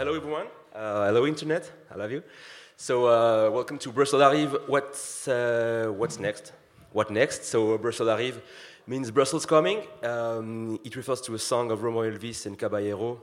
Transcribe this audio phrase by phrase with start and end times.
[0.00, 0.46] hello, everyone.
[0.74, 1.70] Uh, hello, Internet.
[1.90, 2.22] I love you.
[2.74, 4.56] So, uh, welcome to Brussels Arrive.
[4.66, 6.54] What's, uh, what's next?
[6.92, 7.44] What next?
[7.44, 8.40] So, Brussels Arrive
[8.86, 9.82] means Brussels coming.
[10.02, 13.22] Um, it refers to a song of Romeo Elvis and Caballero,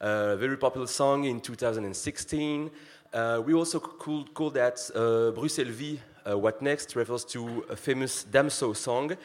[0.00, 2.70] a very popular song in 2016.
[3.12, 5.98] Uh, we also could call that uh, Bruxelles Vie.
[6.24, 9.16] Uh, what next refers to a famous Damso song.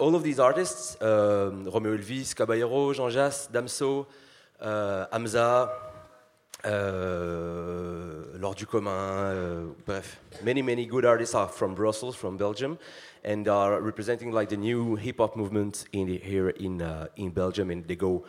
[0.00, 4.06] All of these artists, um, Romeo Elvis, Caballero, Jean Jass, Damso,
[4.60, 5.83] Hamza,
[6.64, 12.78] uh, L'Or du Commun, uh, bref, many, many good artists are from Brussels, from Belgium,
[13.22, 17.30] and are representing like the new hip hop movement in the, here in, uh, in
[17.30, 18.24] Belgium, and they go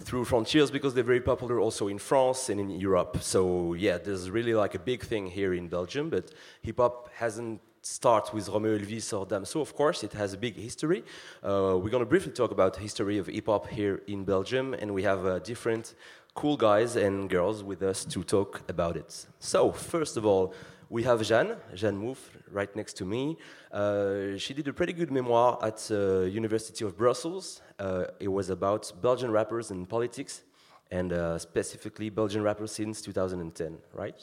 [0.00, 3.18] through frontiers because they're very popular also in France and in Europe.
[3.20, 6.30] So yeah, there's really like a big thing here in Belgium, but
[6.62, 10.56] hip hop hasn't start with Romeo Elvis or Damso, of course, it has a big
[10.56, 11.02] history.
[11.42, 14.74] Uh, we're going to briefly talk about the history of hip hop here in Belgium,
[14.74, 15.94] and we have uh, different
[16.34, 19.26] cool guys and girls with us to talk about it.
[19.38, 20.54] So, first of all,
[20.90, 23.36] we have Jeanne, Jeanne Mouffe, right next to me.
[23.72, 27.62] Uh, she did a pretty good memoir at uh, University of Brussels.
[27.78, 30.42] Uh, it was about Belgian rappers and politics,
[30.90, 34.20] and uh, specifically Belgian rappers since 2010, right?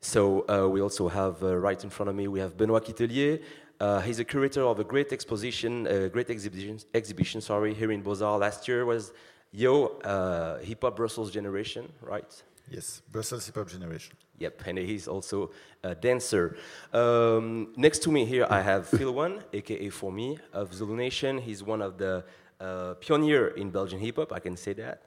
[0.00, 3.42] So uh, we also have uh, right in front of me, we have Benoit Quittelier.
[3.78, 8.02] Uh, he's a curator of a great exposition, a great exhibition, exhibition sorry, here in
[8.02, 9.12] Beaux-Arts last year was
[9.52, 12.42] Yo, uh, Hip Hop Brussels Generation, right?
[12.70, 14.16] Yes, Brussels Hip Hop Generation.
[14.38, 15.50] Yep, and he's also
[15.82, 16.56] a dancer.
[16.94, 21.38] Um, next to me here, I have Phil One, aka For Me, of Zulu Nation.
[21.38, 22.24] He's one of the
[22.58, 25.02] uh, pioneer in Belgian hip hop, I can say that.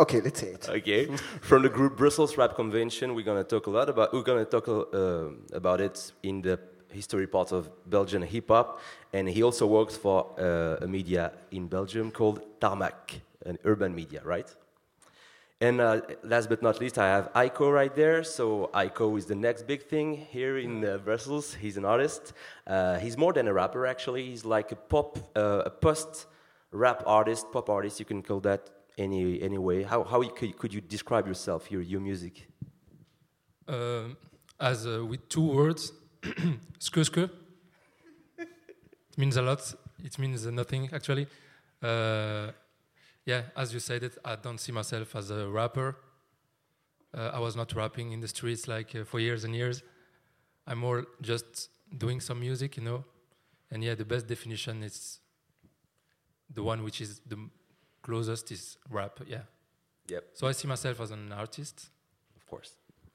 [0.00, 0.68] Okay, let's say it.
[0.68, 1.06] Okay,
[1.40, 4.12] from the group Brussels Rap Convention, we're gonna talk a lot about.
[4.12, 6.58] We're gonna talk uh, about it in the
[6.90, 8.80] history part of Belgian hip hop,
[9.12, 14.20] and he also works for uh, a media in Belgium called Tarmac, an urban media,
[14.24, 14.52] right?
[15.60, 18.24] And uh, last but not least, I have Aiko right there.
[18.24, 21.54] So Aiko is the next big thing here in uh, Brussels.
[21.54, 22.32] He's an artist.
[22.66, 24.26] Uh, he's more than a rapper, actually.
[24.26, 28.00] He's like a pop, uh, a post-rap artist, pop artist.
[28.00, 28.68] You can call that
[28.98, 29.82] any any way.
[29.82, 32.48] How how could, could you describe yourself, your your music?
[33.66, 34.08] Uh,
[34.60, 35.92] as uh, with two words,
[36.78, 37.28] ske ske.
[38.38, 39.74] It means a lot.
[40.02, 41.26] It means nothing actually.
[41.82, 42.50] Uh,
[43.26, 45.96] yeah, as you said it, I don't see myself as a rapper.
[47.16, 49.82] Uh, I was not rapping in the streets like uh, for years and years.
[50.66, 53.04] I'm more just doing some music, you know.
[53.70, 55.20] And yeah, the best definition is
[56.52, 57.38] the one which is the
[58.04, 59.20] closest is rap.
[59.26, 59.42] Yeah.
[60.08, 60.24] Yep.
[60.34, 61.88] So I see myself as an artist,
[62.36, 62.70] of course,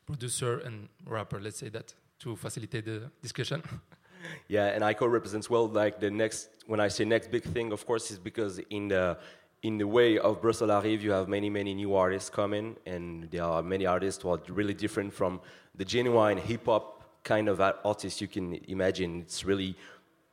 [0.06, 1.40] producer and rapper.
[1.40, 3.62] Let's say that to facilitate the discussion.
[4.48, 6.50] yeah, and Aiko represents well like the next.
[6.66, 9.18] When I say next big thing, of course, is because in the
[9.62, 13.44] in the way of Brussels Arrive, you have many, many new artists coming, and there
[13.44, 15.42] are many artists who are really different from
[15.76, 19.22] the genuine hip hop kind of artists you can imagine.
[19.22, 19.76] It's really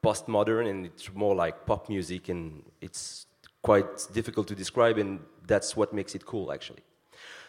[0.03, 3.26] postmodern and it's more like pop music, and it's
[3.71, 5.19] quite difficult to describe, and
[5.53, 6.83] that's what makes it cool, actually.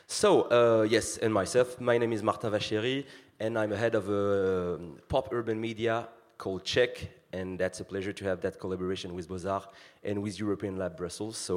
[0.08, 3.06] So, uh, yes, and myself, my name is Martin Vacheri,
[3.40, 4.80] and I'm a head of a
[5.12, 5.96] pop urban media
[6.42, 6.92] called Check,
[7.34, 9.68] and that's a pleasure to have that collaboration with Beaux-Arts
[10.04, 11.38] and with European Lab Brussels.
[11.38, 11.56] So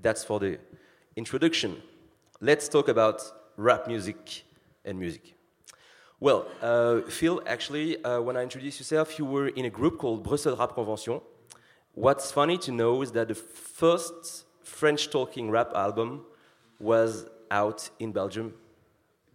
[0.00, 0.52] that's for the
[1.16, 1.82] introduction.
[2.40, 3.18] Let's talk about
[3.56, 4.44] rap music
[4.84, 5.34] and music.
[6.20, 10.22] Well, uh, Phil, actually, uh, when I introduced yourself, you were in a group called
[10.22, 11.20] Brussels Rap Convention.
[11.94, 16.24] What's funny to know is that the first French talking rap album
[16.78, 18.54] was out in Belgium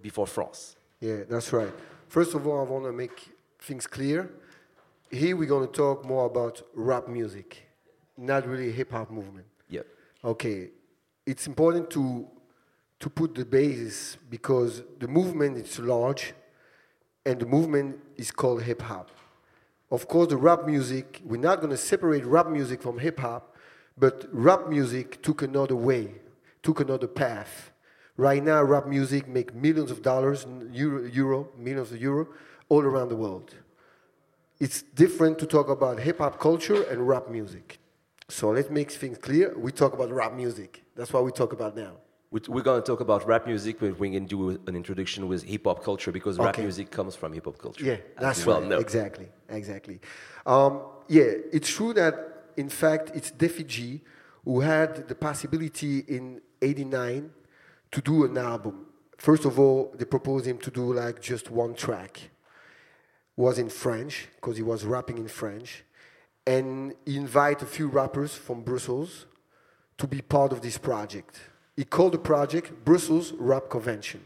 [0.01, 0.75] before France.
[0.99, 1.73] Yeah, that's right.
[2.07, 3.29] First of all, I want to make
[3.59, 4.31] things clear.
[5.11, 7.67] Here we're going to talk more about rap music,
[8.17, 9.45] not really hip hop movement.
[9.69, 9.85] Yep.
[10.23, 10.69] Okay,
[11.25, 12.27] it's important to
[12.99, 16.33] to put the basis because the movement is large,
[17.25, 19.11] and the movement is called hip hop.
[19.95, 23.55] Of course, the rap music we're not going to separate rap music from hip hop,
[23.97, 26.15] but rap music took another way,
[26.61, 27.71] took another path.
[28.17, 32.27] Right now, rap music make millions of dollars, euro, euro millions of euro,
[32.69, 33.55] all around the world
[34.59, 37.79] it's different to talk about hip hop culture and rap music.
[38.29, 39.53] So let's make things clear.
[39.57, 40.83] We talk about rap music.
[40.95, 41.93] That's what we talk about now.
[42.49, 45.63] We're going to talk about rap music, but we can do an introduction with hip
[45.65, 46.45] hop culture because okay.
[46.45, 47.85] rap music comes from hip hop culture.
[47.85, 48.69] Yeah, that's well right.
[48.69, 48.79] Know.
[48.79, 50.01] Exactly, exactly.
[50.45, 52.13] Um, yeah, it's true that
[52.57, 54.01] in fact it's Defi J
[54.43, 57.31] who had the possibility in '89
[57.91, 58.87] to do an album.
[59.17, 62.31] First of all, they proposed him to do like just one track
[63.37, 65.85] was in French because he was rapping in French,
[66.45, 69.25] and he invited a few rappers from Brussels
[69.97, 71.39] to be part of this project.
[71.75, 74.21] He called the project Brussels Rap Convention.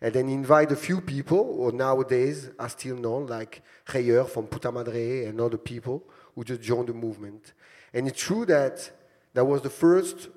[0.00, 4.46] And then he invited a few people who nowadays are still known, like Rayeur from
[4.46, 6.02] Puta Madre and other people
[6.34, 7.54] who just joined the movement.
[7.94, 8.90] And it's true that
[9.32, 10.28] that was the first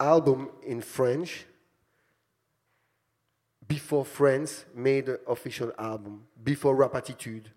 [0.00, 1.46] album in French
[3.68, 7.50] before France made an official album, before Rap Attitude.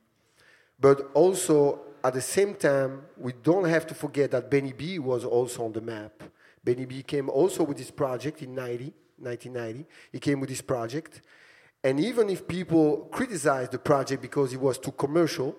[0.80, 5.26] But also, at the same time, we don't have to forget that Benny B was
[5.26, 6.24] also on the map.
[6.63, 9.85] Benny B came also with this project in 90, 1990.
[10.11, 11.21] He came with this project.
[11.83, 15.56] And even if people criticized the project because it was too commercial,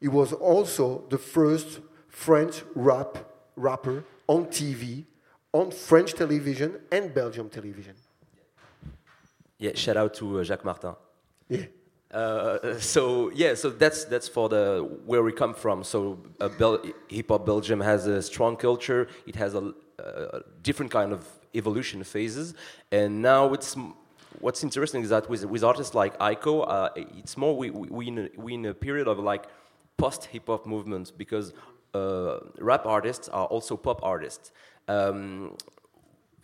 [0.00, 3.18] it was also the first French rap
[3.56, 5.04] rapper on TV,
[5.52, 7.94] on French television and Belgium television.
[9.58, 10.94] Yeah, shout out to uh, Jacques Martin.
[11.48, 11.66] Yeah.
[12.10, 15.82] Uh, so yeah, so that's that's for the where we come from.
[15.82, 19.08] So uh, Bel- hip hop Belgium has a strong culture.
[19.26, 22.54] It has a, a different kind of evolution phases,
[22.90, 23.76] and now it's
[24.40, 28.18] what's interesting is that with with artists like Aiko, uh, it's more we we in,
[28.18, 29.44] a, we in a period of like
[29.96, 31.52] post hip hop movement because
[31.94, 34.52] uh, rap artists are also pop artists.
[34.88, 35.56] Um,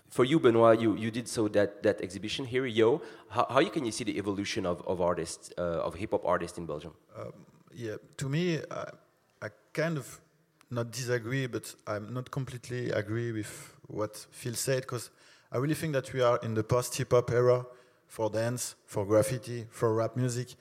[0.08, 3.00] for you, Benoit, you, you did so that, that exhibition here, Yo.
[3.28, 6.24] How, how you can you see the evolution of, of artists, uh, of hip hop
[6.24, 6.92] artists in Belgium?
[7.72, 8.90] Yeah, to me, I,
[9.40, 10.20] I kind of
[10.70, 15.10] not disagree, but I'm not completely agree with what Phil said because
[15.52, 17.66] I really think that we are in the post hip hop era
[18.06, 20.54] for dance, for graffiti, for rap music.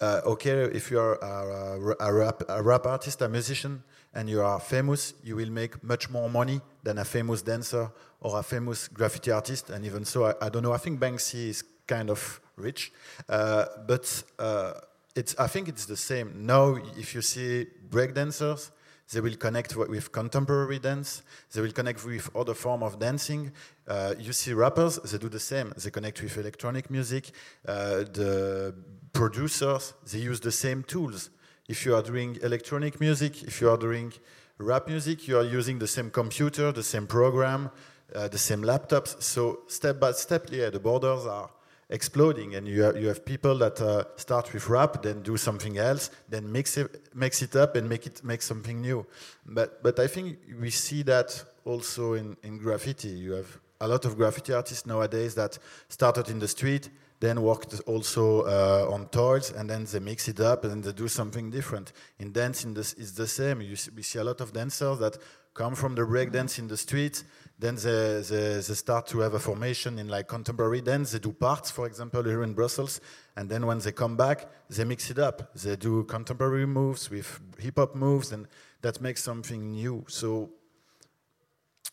[0.00, 3.82] Uh, okay, if you are a, a, rap, a rap artist, a musician,
[4.14, 8.38] and you are famous, you will make much more money than a famous dancer or
[8.38, 9.70] a famous graffiti artist.
[9.70, 10.72] And even so, I, I don't know.
[10.72, 12.92] I think Banksy is kind of rich,
[13.28, 14.72] uh, but uh,
[15.14, 15.36] it's.
[15.38, 16.76] I think it's the same now.
[16.96, 18.70] If you see breakdancers,
[19.12, 21.22] they will connect with contemporary dance.
[21.52, 23.52] They will connect with other form of dancing.
[23.86, 25.72] Uh, you see rappers, they do the same.
[25.76, 27.30] They connect with electronic music.
[27.66, 28.74] Uh, the
[29.12, 31.30] producers, they use the same tools.
[31.68, 34.12] If you are doing electronic music, if you are doing
[34.58, 37.70] rap music, you are using the same computer, the same program,
[38.14, 39.22] uh, the same laptops.
[39.22, 41.50] So step by step, yeah, the borders are
[41.92, 45.78] exploding, and you have, you have people that uh, start with rap, then do something
[45.78, 49.06] else, then mix it, mix it up and make it make something new.
[49.46, 53.08] But but I think we see that also in, in graffiti.
[53.08, 55.58] You have a lot of graffiti artists nowadays that
[55.88, 56.88] started in the street,
[57.20, 61.08] then worked also uh, on toys, and then they mix it up and they do
[61.08, 61.92] something different.
[62.18, 63.60] In dancing, this is the same.
[63.60, 65.18] You see, we see a lot of dancers that
[65.54, 67.24] come from the breakdance in the street,
[67.62, 71.12] then they, they, they, start to have a formation in like contemporary dance.
[71.12, 73.00] They do parts, for example, here in Brussels,
[73.36, 75.54] and then when they come back, they mix it up.
[75.54, 78.48] They do contemporary moves with hip hop moves, and
[78.80, 80.04] that makes something new.
[80.08, 80.50] So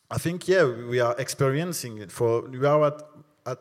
[0.10, 2.12] I think, yeah, we are experiencing it.
[2.12, 3.04] For we are at,
[3.46, 3.60] at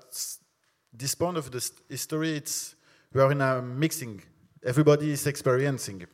[0.91, 2.75] this point of the history, it's
[3.13, 4.23] we are in a mixing.
[4.65, 6.07] Everybody is experiencing.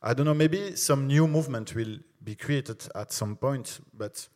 [0.00, 0.34] I don't know.
[0.34, 4.28] Maybe some new movement will be created at some point, but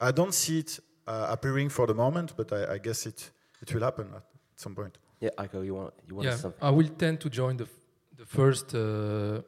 [0.00, 2.34] I don't see it uh, appearing for the moment.
[2.36, 3.30] But I, I, guess it
[3.62, 4.22] it will happen at
[4.56, 4.98] some point.
[5.20, 6.62] Yeah, Aiko, you want you want yeah, something?
[6.62, 7.68] I will tend to join the
[8.16, 9.42] the first uh,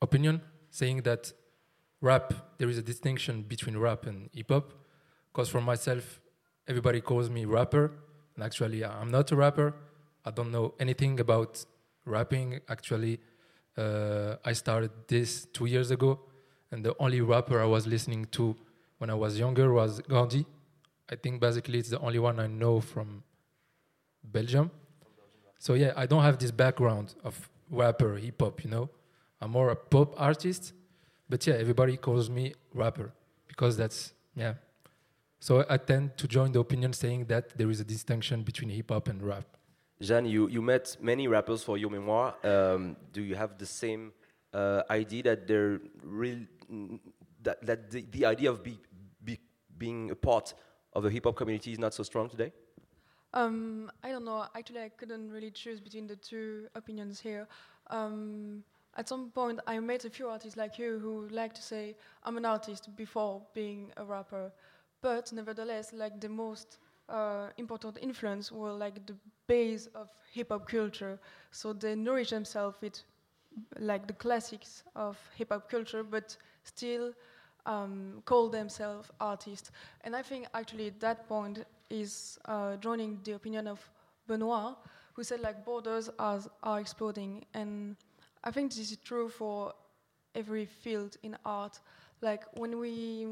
[0.00, 0.40] opinion,
[0.70, 1.32] saying that
[2.00, 4.72] rap there is a distinction between rap and hip hop.
[5.32, 6.20] Because for myself,
[6.68, 7.90] everybody calls me rapper,
[8.34, 9.74] and actually I'm not a rapper.
[10.24, 11.64] I don't know anything about
[12.06, 12.60] rapping.
[12.68, 13.18] Actually,
[13.76, 16.20] uh, I started this two years ago,
[16.70, 18.56] and the only rapper I was listening to
[19.04, 20.46] when I was younger was Gandhi.
[21.12, 23.22] I think basically it's the only one I know from
[24.36, 24.70] Belgium.
[25.58, 27.34] So yeah, I don't have this background of
[27.70, 28.88] rapper, hip hop, you know.
[29.42, 30.72] I'm more a pop artist,
[31.28, 33.12] but yeah, everybody calls me rapper
[33.46, 34.54] because that's yeah.
[35.38, 38.90] So I tend to join the opinion saying that there is a distinction between hip
[38.90, 39.44] hop and rap.
[40.00, 42.36] Jeanne, you, you met many rappers for your memoir.
[42.42, 44.12] Um, do you have the same
[44.54, 46.38] uh, idea that they're real,
[47.42, 48.78] that, that the, the idea of be,
[49.84, 50.54] being a part
[50.94, 52.52] of the hip hop community is not so strong today?
[53.32, 54.46] Um, I don't know.
[54.54, 57.46] Actually, I couldn't really choose between the two opinions here.
[57.90, 58.62] Um,
[58.96, 62.36] at some point, I met a few artists like you who like to say, I'm
[62.36, 64.52] an artist before being a rapper.
[65.02, 70.68] But nevertheless, like the most uh, important influence were like the base of hip hop
[70.68, 71.18] culture.
[71.50, 73.02] So they nourish themselves with
[73.78, 77.12] like the classics of hip hop culture, but still
[77.66, 79.70] um, call themselves artists.
[80.02, 83.80] And I think actually that point is uh, joining the opinion of
[84.26, 84.76] Benoit,
[85.14, 87.44] who said like borders are, are exploding.
[87.54, 87.96] And
[88.42, 89.72] I think this is true for
[90.34, 91.80] every field in art.
[92.20, 93.26] Like when we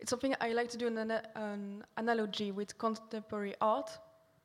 [0.00, 3.90] it's something I like to do an, ana- an analogy with contemporary art,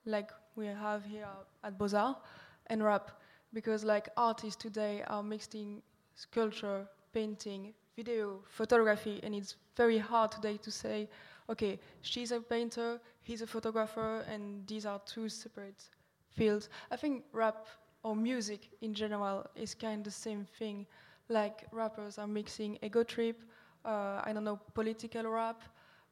[0.05, 1.27] like we have here
[1.63, 2.19] at Beaux-Arts,
[2.67, 3.11] and rap,
[3.53, 5.81] because like artists today are mixing
[6.15, 11.09] sculpture, painting, video, photography, and it's very hard today to say,
[11.49, 15.83] okay, she's a painter, he's a photographer, and these are two separate
[16.29, 16.69] fields.
[16.91, 17.67] I think rap
[18.03, 20.85] or music in general is kind of the same thing.
[21.29, 23.41] Like rappers are mixing ego trip,
[23.85, 25.61] uh, I don't know, political rap,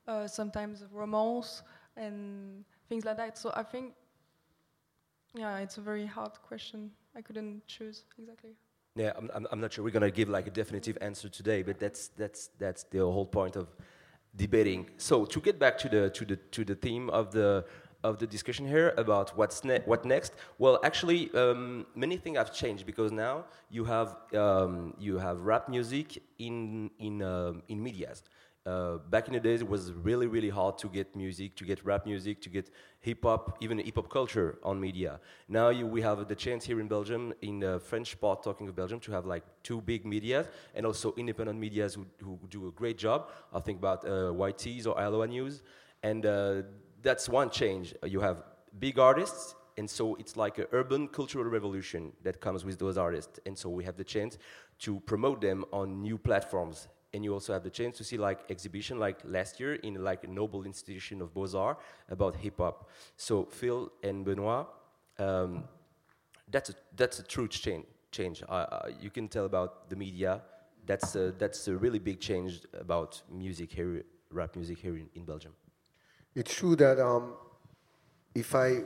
[0.07, 1.63] uh, sometimes romance,
[1.97, 3.37] and things like that.
[3.37, 3.93] So I think,
[5.35, 6.91] yeah, it's a very hard question.
[7.15, 8.55] I couldn't choose exactly.
[8.95, 11.79] Yeah, I'm, I'm, I'm not sure we're gonna give like a definitive answer today, but
[11.79, 13.67] that's that's that's the whole point of
[14.35, 14.89] debating.
[14.97, 17.65] So to get back to the to the to the theme of the
[18.03, 20.33] of the discussion here about what's ne- what next.
[20.57, 25.69] Well, actually, um, many things have changed because now you have um, you have rap
[25.69, 28.23] music in in um, in medias.
[28.63, 31.83] Uh, back in the days, it was really really hard to get music, to get
[31.83, 35.19] rap music, to get hip hop, even hip hop culture on media.
[35.47, 38.75] Now you, we have the chance here in Belgium, in the French part, talking of
[38.75, 42.71] Belgium, to have like two big medias and also independent medias who, who do a
[42.71, 43.29] great job.
[43.51, 45.63] I think about uh, YTs or Aloha News,
[46.03, 46.61] and uh,
[47.01, 47.95] that's one change.
[48.05, 48.43] You have
[48.77, 53.39] big artists, and so it's like an urban cultural revolution that comes with those artists.
[53.47, 54.37] And so we have the chance
[54.79, 56.87] to promote them on new platforms.
[57.13, 60.23] And you also have the chance to see like exhibition like last year in like
[60.23, 62.89] a noble institution of Beaux-Arts about hip hop.
[63.17, 64.67] So Phil and Benoit,
[65.19, 65.65] um,
[66.49, 67.85] that's a, that's a true change.
[68.11, 68.43] Change.
[68.47, 70.41] Uh, you can tell about the media.
[70.85, 75.23] That's a, that's a really big change about music here, rap music here in, in
[75.23, 75.53] Belgium.
[76.35, 77.33] It's true that um,
[78.33, 78.83] if I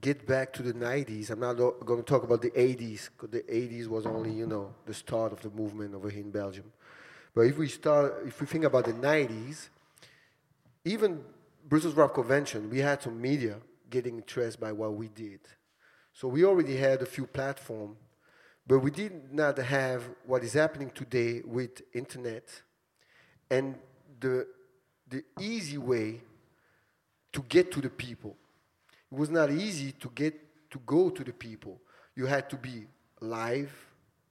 [0.00, 3.42] get back to the 90s, I'm not going to talk about the 80s, because the
[3.42, 6.72] 80s was only, you know, the start of the movement over here in Belgium.
[7.36, 9.68] But if we start, if we think about the 90s,
[10.86, 11.22] even
[11.68, 13.56] Brussels Rap Convention, we had some media
[13.90, 15.40] getting interested by what we did.
[16.14, 17.98] So we already had a few platforms,
[18.66, 22.48] but we did not have what is happening today with internet
[23.50, 23.74] and
[24.18, 24.46] the,
[25.06, 26.22] the easy way
[27.34, 28.34] to get to the people.
[29.12, 31.82] It was not easy to get to go to the people.
[32.14, 32.86] You had to be
[33.20, 33.85] live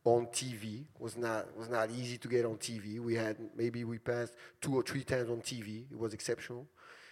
[0.05, 0.85] on TV.
[0.97, 2.99] Was not was not easy to get on TV.
[2.99, 5.91] We had maybe we passed two or three times on TV.
[5.91, 6.67] It was exceptional.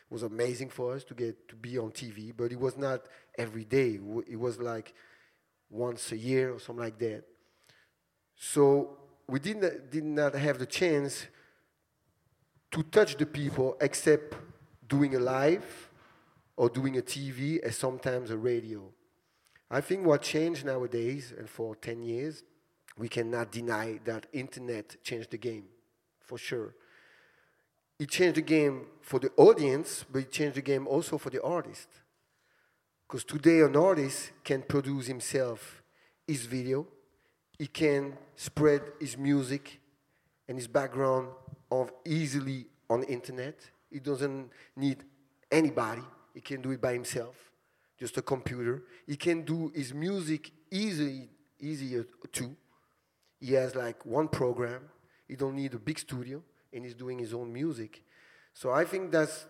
[0.10, 3.02] It was amazing for us to get to be on TV, but it was not
[3.38, 4.00] every day.
[4.30, 4.94] It was like
[5.70, 7.24] once a year or something like that.
[8.36, 8.98] So
[9.28, 11.28] we did not, did not have the chance
[12.72, 14.36] to touch the people except
[14.88, 15.90] doing a live
[16.56, 18.92] or doing a TV and sometimes a radio.
[19.72, 22.44] I think what changed nowadays, and for 10 years,
[22.98, 25.66] we cannot deny that internet changed the game,
[26.22, 26.76] for sure.
[28.00, 31.42] It changed the game for the audience, but it changed the game also for the
[31.42, 31.88] artist.
[33.08, 35.84] Because today an artist can produce himself
[36.28, 36.88] his video,
[37.58, 39.80] he can spread his music
[40.48, 41.28] and his background
[41.72, 43.60] of easily on the internet.
[43.90, 45.04] He doesn't need
[45.52, 46.02] anybody.
[46.34, 47.36] He can do it by himself,
[48.00, 48.84] just a computer.
[49.06, 52.56] He can do his music easily, easier too.
[53.44, 54.84] He has like one program.
[55.28, 58.02] He don't need a big studio, and he's doing his own music.
[58.54, 59.48] So I think that's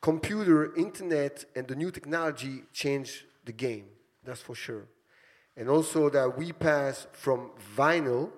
[0.00, 3.86] computer, internet, and the new technology changed the game.
[4.22, 4.86] That's for sure.
[5.56, 8.30] And also that we pass from vinyl.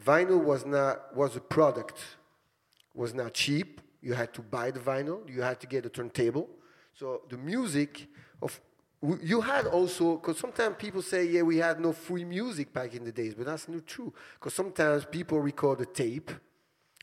[0.00, 1.98] Vinyl was not was a product,
[2.94, 3.80] was not cheap.
[4.00, 5.28] You had to buy the vinyl.
[5.28, 6.48] You had to get a turntable.
[6.94, 8.06] So the music
[8.40, 8.60] of
[9.22, 13.04] you had also because sometimes people say yeah we had no free music back in
[13.04, 14.12] the days, but that's not true.
[14.34, 16.30] Because sometimes people record a tape,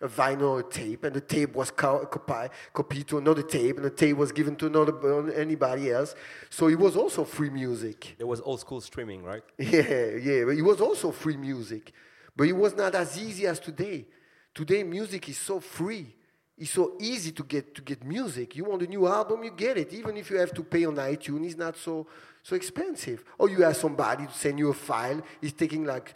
[0.01, 3.85] a vinyl a tape, and the tape was co- copied, copied to another tape, and
[3.85, 6.15] the tape was given to another anybody else.
[6.49, 8.15] So it was also free music.
[8.17, 9.43] There was old school streaming, right?
[9.59, 11.93] Yeah, yeah, but it was also free music,
[12.35, 14.05] but it was not as easy as today.
[14.53, 16.14] Today music is so free
[16.57, 18.55] it's so easy to get to get music.
[18.55, 19.93] You want a new album, you get it.
[19.93, 22.07] Even if you have to pay on iTunes, it's not so
[22.43, 23.23] so expensive.
[23.37, 26.15] Or you ask somebody to send you a file, it's taking like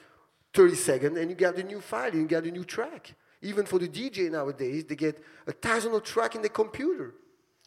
[0.54, 3.14] 30 seconds, and you get a new file, you get a new track.
[3.42, 7.16] Even for the DJ nowadays, they get a thousand of track in the computer.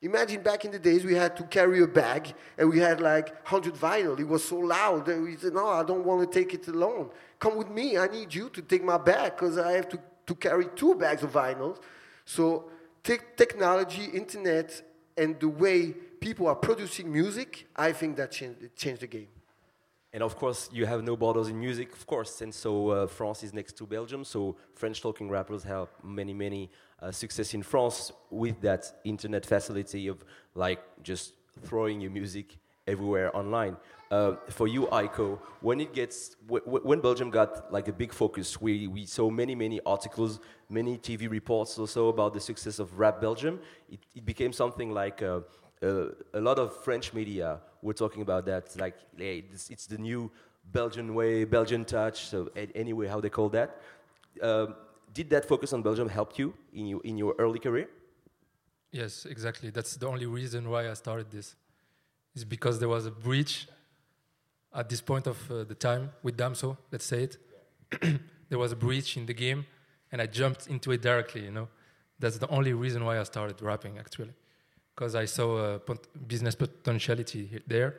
[0.02, 3.28] Imagine back in the days we had to carry a bag and we had like
[3.48, 4.18] 100 vinyl.
[4.18, 7.10] It was so loud we said, no, I don't want to take it alone.
[7.38, 7.96] Come with me.
[7.96, 11.22] I need you to take my bag because I have to, to carry two bags
[11.22, 11.78] of vinyls.
[12.24, 12.70] So
[13.02, 14.82] te technology, internet,
[15.16, 19.28] and the way people are producing music, I think that changed, changed the game.
[20.14, 22.42] And of course, you have no borders in music, of course.
[22.42, 27.10] And so uh, France is next to Belgium, so French-talking rappers have many, many uh,
[27.10, 30.22] success in France with that internet facility of
[30.54, 33.76] like just throwing your music everywhere online.
[34.10, 38.86] Uh, for you, Aiko, when it gets when Belgium got like a big focus, we,
[38.86, 43.58] we saw many many articles, many TV reports also about the success of Rap Belgium.
[43.88, 45.40] It, it became something like uh,
[45.82, 49.98] uh, a lot of French media were talking about that, like hey, it's, it's, the
[49.98, 50.30] new
[50.72, 52.26] Belgian way, Belgian touch.
[52.26, 53.80] So anyway, how they call that.
[54.42, 54.74] Um,
[55.14, 57.88] did that focus on Belgium help you in your in your early career?
[58.90, 59.70] Yes, exactly.
[59.70, 61.56] That's the only reason why I started this.
[62.34, 63.68] Is because there was a breach
[64.74, 66.76] at this point of uh, the time with Damso.
[66.90, 67.36] Let's say it.
[68.48, 69.64] There was a breach in the game,
[70.10, 71.44] and I jumped into it directly.
[71.44, 71.68] You know,
[72.18, 74.34] that's the only reason why I started rapping actually
[74.94, 75.80] because I saw a
[76.26, 77.94] business potentiality there.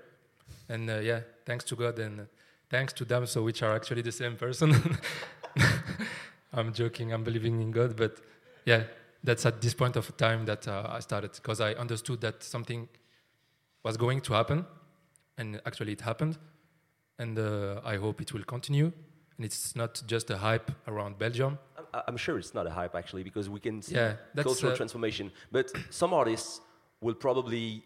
[0.69, 2.23] And uh, yeah, thanks to God and uh,
[2.69, 4.97] thanks to Damso, which are actually the same person.
[6.53, 8.17] I'm joking, I'm believing in God, but
[8.65, 8.83] yeah,
[9.23, 12.87] that's at this point of time that uh, I started because I understood that something
[13.83, 14.65] was going to happen,
[15.37, 16.37] and actually it happened,
[17.19, 18.91] and uh, I hope it will continue.
[19.37, 21.57] And it's not just a hype around Belgium.
[22.07, 25.31] I'm sure it's not a hype actually because we can see yeah, cultural uh, transformation.
[25.51, 26.61] But some artists
[27.01, 27.83] will probably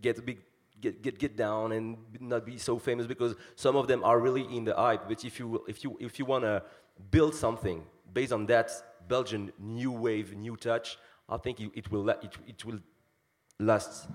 [0.00, 0.38] get a big
[0.80, 4.42] get, get get down and not be so famous because some of them are really
[4.54, 5.08] in the hype.
[5.08, 6.62] But if you if you if you want to
[7.10, 8.70] build something based on that
[9.08, 12.80] Belgian new wave, new touch, I think it, it will it, it will
[13.58, 14.08] last.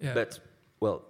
[0.00, 0.14] Yeah.
[0.14, 0.40] But
[0.80, 1.02] well,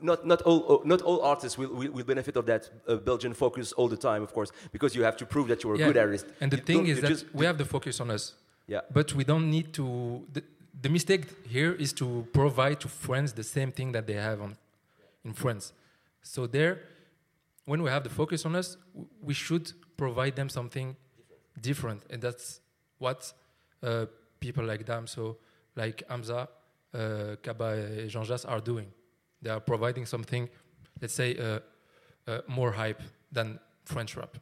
[0.00, 3.72] not not all not all artists will, will, will benefit of that uh, Belgian focus
[3.72, 5.86] all the time, of course, because you have to prove that you're a yeah.
[5.86, 6.26] good artist.
[6.40, 8.34] And the you thing is that we have the focus on us.
[8.66, 8.80] Yeah.
[8.92, 10.24] But we don't need to.
[10.32, 10.42] The,
[10.80, 14.56] the mistake here is to provide to friends the same thing that they have on,
[15.24, 15.72] in France.
[16.22, 16.82] So there,
[17.64, 18.76] when we have the focus on us,
[19.22, 20.96] we should provide them something
[21.60, 22.60] different, and that's
[22.98, 23.32] what
[23.82, 24.06] uh,
[24.38, 25.36] people like Damso,
[25.74, 26.48] like Hamza,
[26.94, 28.86] uh, Kaba, and Jean Jass are doing.
[29.42, 30.48] They are providing something,
[31.00, 31.60] let's say, uh,
[32.26, 34.36] uh more hype than French rap.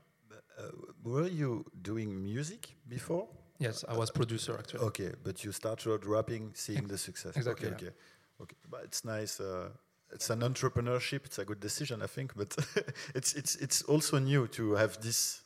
[0.59, 0.63] Uh,
[1.03, 3.29] were you doing music before?
[3.59, 4.81] Yes, I was producer actually.
[4.87, 7.37] Okay, but you started rapping, seeing the success.
[7.37, 7.69] Exactly.
[7.69, 7.89] Okay, yeah.
[7.89, 7.97] okay,
[8.43, 8.57] okay.
[8.71, 9.41] But it's nice.
[9.41, 9.69] Uh,
[10.13, 11.25] it's an entrepreneurship.
[11.25, 12.35] It's a good decision, I think.
[12.37, 12.57] But
[13.15, 15.43] it's it's it's also new to have this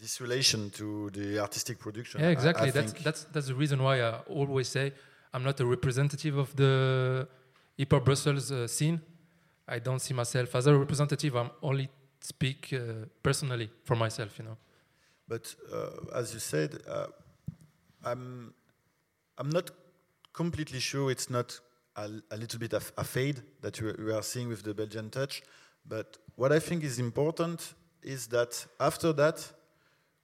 [0.00, 2.20] this relation to the artistic production.
[2.20, 2.66] Yeah, exactly.
[2.66, 4.92] I, I that's that's that's the reason why I always say
[5.34, 7.26] I'm not a representative of the
[7.76, 9.00] hip hop Brussels uh, scene.
[9.66, 11.34] I don't see myself as a representative.
[11.34, 11.88] I'm only
[12.20, 14.56] speak uh, personally for myself, you know.
[15.26, 17.08] But uh, as you said uh,
[18.04, 18.54] I'm,
[19.36, 19.72] I'm not
[20.32, 21.58] completely sure it's not
[21.96, 25.42] a, a little bit of a fade that we are seeing with the Belgian touch.
[25.84, 29.52] But what I think is important is that after that,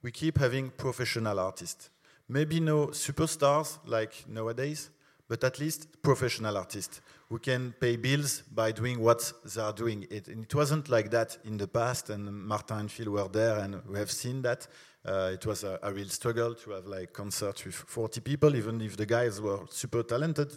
[0.02, 1.90] we keep having professional artists.
[2.28, 4.90] Maybe no superstars like nowadays,
[5.30, 10.04] but at least professional artists who can pay bills by doing what they are doing.
[10.10, 13.80] It, it wasn't like that in the past, and Martin and Phil were there, and
[13.86, 14.66] we have seen that.
[15.06, 18.80] Uh, it was a, a, real struggle to have like concerts with 40 people, even
[18.80, 20.50] if the guys were super talented.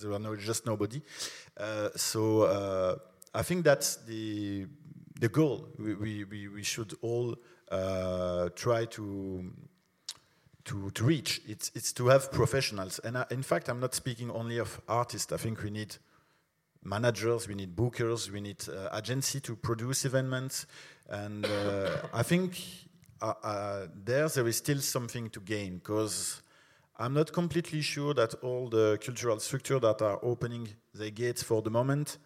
[0.00, 1.02] There were no, just nobody.
[1.56, 2.94] Uh, so uh,
[3.34, 4.66] I think that's the
[5.18, 5.68] the goal.
[5.76, 7.36] We we, we should all
[7.68, 9.52] uh, try to.
[10.64, 14.30] To, to reach it's it's to have professionals and I, in fact I'm not speaking
[14.30, 15.96] only of artists I think we need
[16.82, 20.66] managers, we need bookers, we need uh, agency to produce events,
[21.08, 22.58] and uh, I think
[23.20, 26.42] uh, uh, there there is still something to gain because
[26.98, 31.62] I'm not completely sure that all the cultural structure that are opening their gates for
[31.62, 32.18] the moment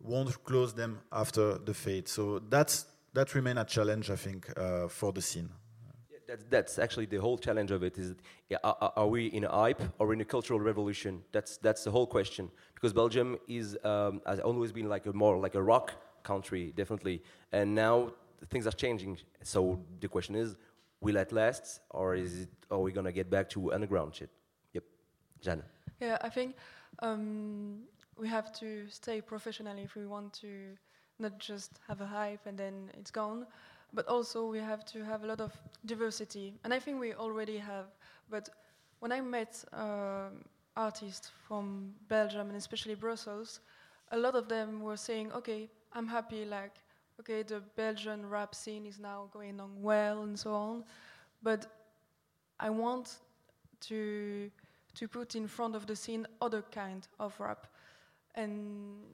[0.00, 2.08] won't close them after the fate.
[2.08, 5.50] So that's that remains a challenge, I think, uh, for the scene.
[6.28, 7.96] That, that's actually the whole challenge of it.
[7.96, 8.14] Is
[8.62, 11.22] are, are, we in a hype or in a cultural revolution?
[11.32, 12.50] That's that's the whole question.
[12.74, 17.22] Because Belgium is um, has always been like a more like a rock country, definitely,
[17.52, 18.12] and now
[18.50, 19.16] things are changing.
[19.42, 20.56] So the question is,
[21.00, 22.50] will it last, or is it?
[22.70, 24.28] Are we gonna get back to underground shit?
[24.74, 24.84] Yep,
[25.40, 25.64] Jana.
[25.98, 26.56] Yeah, I think
[26.98, 27.84] um,
[28.18, 30.76] we have to stay professional if we want to
[31.18, 33.46] not just have a hype and then it's gone,
[33.92, 35.52] but also we have to have a lot of
[35.84, 37.86] diversity, and I think we already have.
[38.30, 38.48] But
[39.00, 40.28] when I met uh,
[40.76, 43.60] artists from Belgium and especially Brussels,
[44.12, 46.44] a lot of them were saying, "Okay, I'm happy.
[46.44, 46.82] Like
[47.20, 50.84] okay, the Belgian rap scene is now going on well and so on,
[51.42, 51.66] but
[52.60, 53.16] I want
[53.80, 54.50] to
[54.94, 57.66] to put in front of the scene other kind of rap,
[58.34, 59.04] and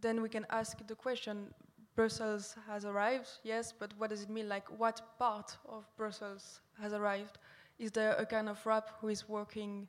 [0.00, 1.52] then we can ask the question:
[2.00, 4.48] Brussels has arrived, yes, but what does it mean?
[4.48, 7.36] Like, what part of Brussels has arrived?
[7.78, 9.86] Is there a kind of rap who is working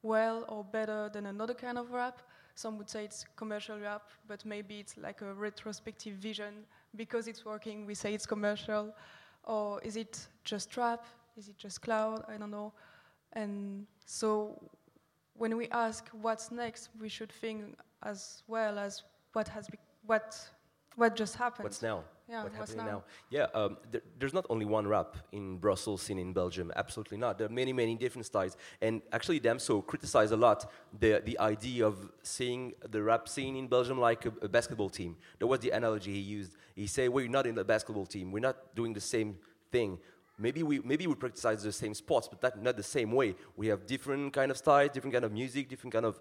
[0.00, 2.22] well or better than another kind of rap?
[2.54, 6.64] Some would say it's commercial rap, but maybe it's like a retrospective vision.
[6.96, 8.94] Because it's working, we say it's commercial.
[9.44, 11.04] Or is it just rap?
[11.36, 12.24] Is it just cloud?
[12.28, 12.72] I don't know.
[13.34, 14.58] And so
[15.34, 19.02] when we ask what's next, we should think as well as
[19.34, 20.34] what has be- what
[20.96, 21.64] what just happened.
[21.64, 22.04] What's now?
[22.28, 22.98] Yeah, what's what's happening now?
[22.98, 23.04] now?
[23.30, 26.72] Yeah, um, there, there's not only one rap in Brussels scene in Belgium.
[26.76, 27.36] Absolutely not.
[27.36, 28.56] There are many, many different styles.
[28.80, 33.68] And actually, Damso criticized a lot the the idea of seeing the rap scene in
[33.68, 35.16] Belgium like a, a basketball team.
[35.38, 36.56] That was the analogy he used.
[36.74, 38.32] He said, "We're not in a basketball team.
[38.32, 39.36] We're not doing the same
[39.70, 39.98] thing."
[40.38, 43.34] Maybe we maybe we practice the same sports, but that not the same way.
[43.56, 46.20] We have different kind of styles, different kind of music, different kind of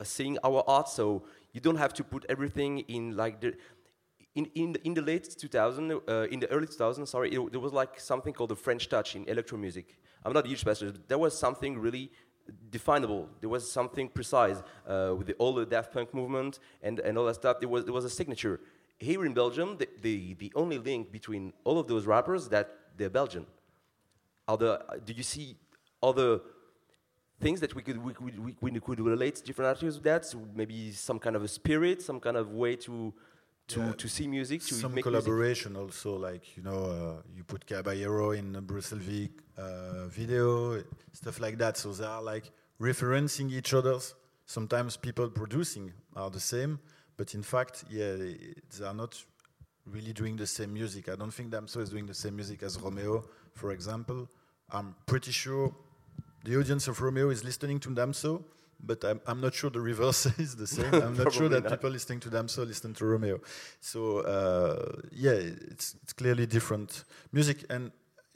[0.00, 0.88] uh, seeing our art.
[0.88, 3.54] So you don't have to put everything in like the
[4.34, 7.60] in, in, the, in the late 2000, uh, in the early 2000s, sorry, it, there
[7.60, 9.98] was like something called the French touch in electro music.
[10.24, 12.10] I'm not a huge specialist, but there was something really
[12.70, 13.28] definable.
[13.40, 17.26] There was something precise uh, with the, all the Daft Punk movement and, and all
[17.26, 17.60] that stuff.
[17.60, 18.60] There was, there was a signature.
[18.98, 23.10] Here in Belgium, the, the, the only link between all of those rappers that they're
[23.10, 23.46] Belgian.
[24.46, 25.56] Are the, do you see
[26.02, 26.40] other
[27.40, 30.24] things that we could, we, we, we could relate different artists with that?
[30.26, 33.14] So maybe some kind of a spirit, some kind of way to,
[33.74, 33.92] to, Yeah.
[34.02, 35.22] to see music, to some make music?
[35.22, 39.28] collaboration also like you know uh, you put caballero in a bruxelles
[39.58, 41.76] uh, video stuff like that.
[41.76, 44.14] So they are like referencing each other's
[44.46, 46.78] sometimes people producing are the same
[47.16, 48.36] but in fact yeah they
[48.78, 49.12] they are not
[49.86, 51.08] really doing the same music.
[51.08, 54.28] I don't think damso is doing the same music as romeo for example.
[54.70, 55.74] I'm pretty sure
[56.44, 58.42] the audience of romeo is listening to damso
[58.84, 60.92] but I'm, I'm not sure the reverse is the same.
[60.94, 61.72] I'm not sure that not.
[61.72, 63.40] people listening to Damso listen to Romeo.
[63.80, 67.92] So uh, yeah, it's it's clearly different music, and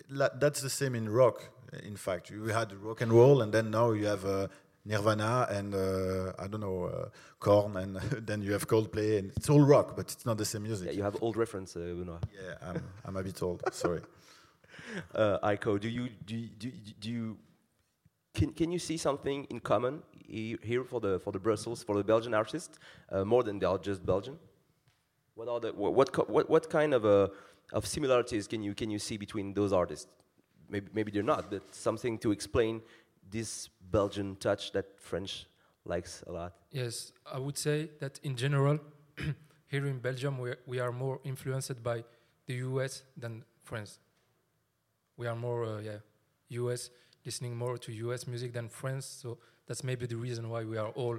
[0.09, 1.51] la- that's the same in rock.
[1.83, 4.47] In fact, you had rock and roll, and then now you have uh,
[4.85, 7.09] Nirvana and uh, I don't know uh,
[7.41, 10.63] Korn, and then you have Coldplay, and it's all rock, but it's not the same
[10.63, 10.89] music.
[10.89, 12.23] Yeah, you have old reference, uh, Benoit.
[12.33, 13.63] Yeah, I'm, I'm a bit old.
[13.73, 14.03] Sorry.
[15.15, 17.37] Uh, Aiko, do you do you, do you, do you
[18.35, 22.05] can, can you see something in common here for the for the Brussels for the
[22.05, 22.79] Belgian artists
[23.11, 24.39] uh, more than they are just Belgian?
[25.35, 25.95] What are the what
[26.29, 27.29] what what, kind of uh,
[27.73, 30.07] of similarities can you can you see between those artists?
[30.69, 32.83] Maybe maybe they're not, but something to explain
[33.31, 35.47] this Belgian touch that French
[35.85, 36.53] likes a lot.
[36.71, 38.79] Yes, I would say that in general,
[39.67, 42.05] here in Belgium, we we are more influenced by
[42.47, 43.99] the US than France.
[45.17, 45.99] We are more, uh, yeah,
[46.49, 46.91] US,
[47.25, 49.07] listening more to US music than France.
[49.07, 51.19] So that's maybe the reason why we are all,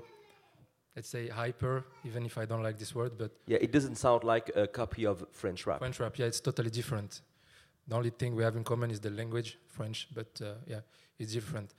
[0.95, 4.23] let's say, hyper, even if I don't like this word, but Yeah, it doesn't sound
[4.23, 5.79] like a copy of French rap.
[5.79, 7.21] French rap, yeah, it's totally different.
[7.87, 10.79] The only thing we have in common is the language, French, but uh, yeah,
[11.19, 11.73] it's different.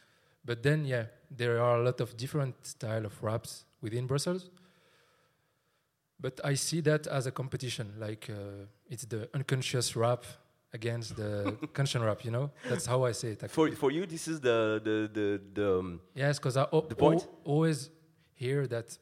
[0.44, 4.50] But then, yeah, there are a lot of different style of raps within Brussels.
[6.20, 10.24] But I see that as a competition, like uh, it's the unconscious rap
[10.72, 12.24] against the conscious rap.
[12.24, 13.42] You know, that's how I say it.
[13.44, 13.70] actually.
[13.70, 16.94] For for you, this is the the the, the um, Yes, because I o- The
[16.96, 17.22] point?
[17.22, 17.90] al- always
[18.34, 18.98] hear that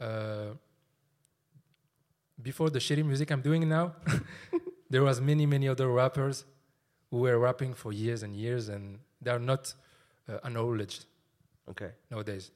[0.00, 0.54] uh,
[2.42, 3.94] before the shitty music I'm doing now,
[4.90, 6.44] there was many many other rappers
[7.10, 9.72] who were rapping for years and years, and they are not
[10.28, 11.04] uh, acknowledged
[11.70, 11.90] okay.
[12.10, 12.50] nowadays.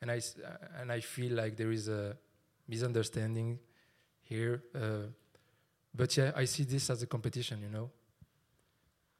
[0.00, 2.16] And I uh, and I feel like there is a
[2.68, 3.58] misunderstanding
[4.22, 4.62] here.
[4.74, 5.08] Uh,
[5.94, 7.60] but yeah, I see this as a competition.
[7.62, 7.90] You know.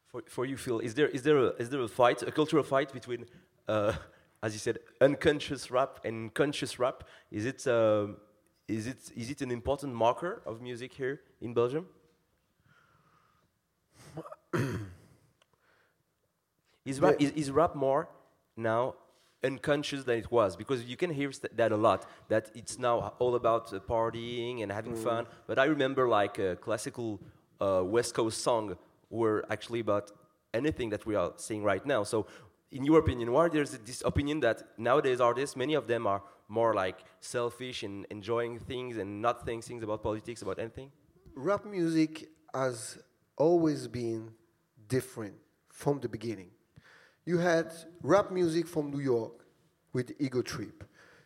[0.06, 2.62] For, for you, Phil, is there is there a, is there a fight, a cultural
[2.62, 3.26] fight between,
[3.66, 3.92] uh,
[4.42, 7.04] as you said, unconscious rap and conscious rap?
[7.30, 8.16] Is it um,
[8.68, 11.86] is it is it an important marker of music here in Belgium?
[16.84, 18.08] is rap is, is rap more
[18.56, 18.94] now
[19.44, 20.56] unconscious than it was?
[20.56, 22.08] Because you can hear st- that a lot.
[22.28, 25.26] That it's now all about uh, partying and having fun.
[25.46, 27.20] But I remember like a classical
[27.60, 28.76] uh, West Coast song
[29.10, 30.10] were actually about
[30.52, 32.02] anything that we are seeing right now.
[32.04, 32.26] So,
[32.72, 36.74] in your opinion, why there's this opinion that nowadays artists, many of them are more
[36.74, 40.90] like selfish and enjoying things and not saying things about politics, about anything?
[41.36, 42.98] rap music has
[43.36, 44.30] always been
[44.88, 45.34] different
[45.68, 46.50] from the beginning.
[47.26, 49.46] You had rap music from New York
[49.94, 50.84] with Ego Trip.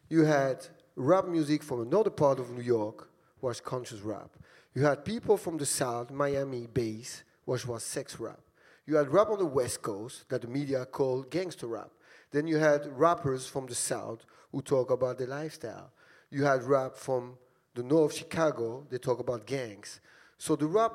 [0.09, 4.31] You had rap music from another part of New York, which was conscious rap.
[4.75, 8.39] You had people from the South, Miami bass, which was sex rap.
[8.87, 11.91] You had rap on the West Coast that the media called gangster rap.
[12.31, 15.91] Then you had rappers from the South who talk about their lifestyle.
[16.31, 17.39] You had rap from
[17.75, 20.01] the north Chicago, they talk about gangs.
[20.37, 20.93] So the rap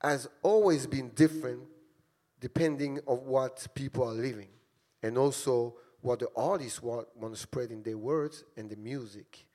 [0.00, 1.62] has always been different
[2.40, 4.48] depending on what people are living
[5.02, 9.46] and also what the artists want, want to spread in their words and the music.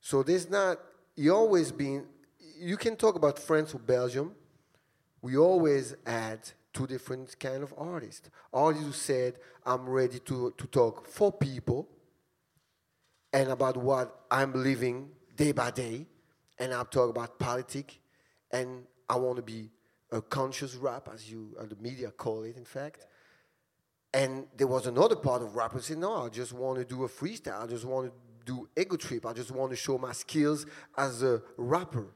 [0.00, 0.78] So there's not,
[1.14, 2.06] you always been,
[2.58, 4.34] you can talk about France or Belgium,
[5.20, 6.40] we always add
[6.72, 8.30] two different kind of artists.
[8.52, 11.88] Artists who said, I'm ready to, to talk for people
[13.32, 16.06] and about what I'm living day by day,
[16.58, 17.98] and I'm talking about politics,
[18.50, 19.70] and I want to be
[20.12, 23.06] a conscious rap, as you, as the media call it, in fact.
[24.14, 27.04] And there was another part of rap who said, no, I just want to do
[27.04, 27.64] a freestyle.
[27.64, 28.12] I just want to
[28.44, 29.26] do ego trip.
[29.26, 30.64] I just want to show my skills
[30.96, 32.06] as a rapper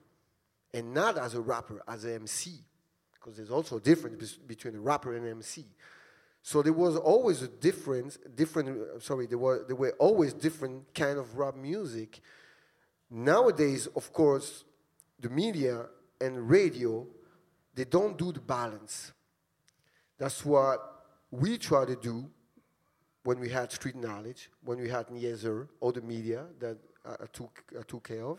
[0.72, 2.60] and not as a rapper, as an MC.
[3.12, 5.66] Because there's also a difference between a rapper and an MC.
[6.42, 10.94] So there was always a difference, different, uh, sorry, there were, there were always different
[10.94, 12.20] kind of rap music.
[13.10, 14.64] Nowadays, of course,
[15.18, 15.86] the media
[16.20, 17.06] and radio,
[17.80, 19.10] they don't do the balance.
[20.18, 20.78] That's what
[21.30, 22.28] we try to do
[23.22, 27.64] when we had street knowledge, when we had Niezer or the media that I took,
[27.78, 28.38] I took care of.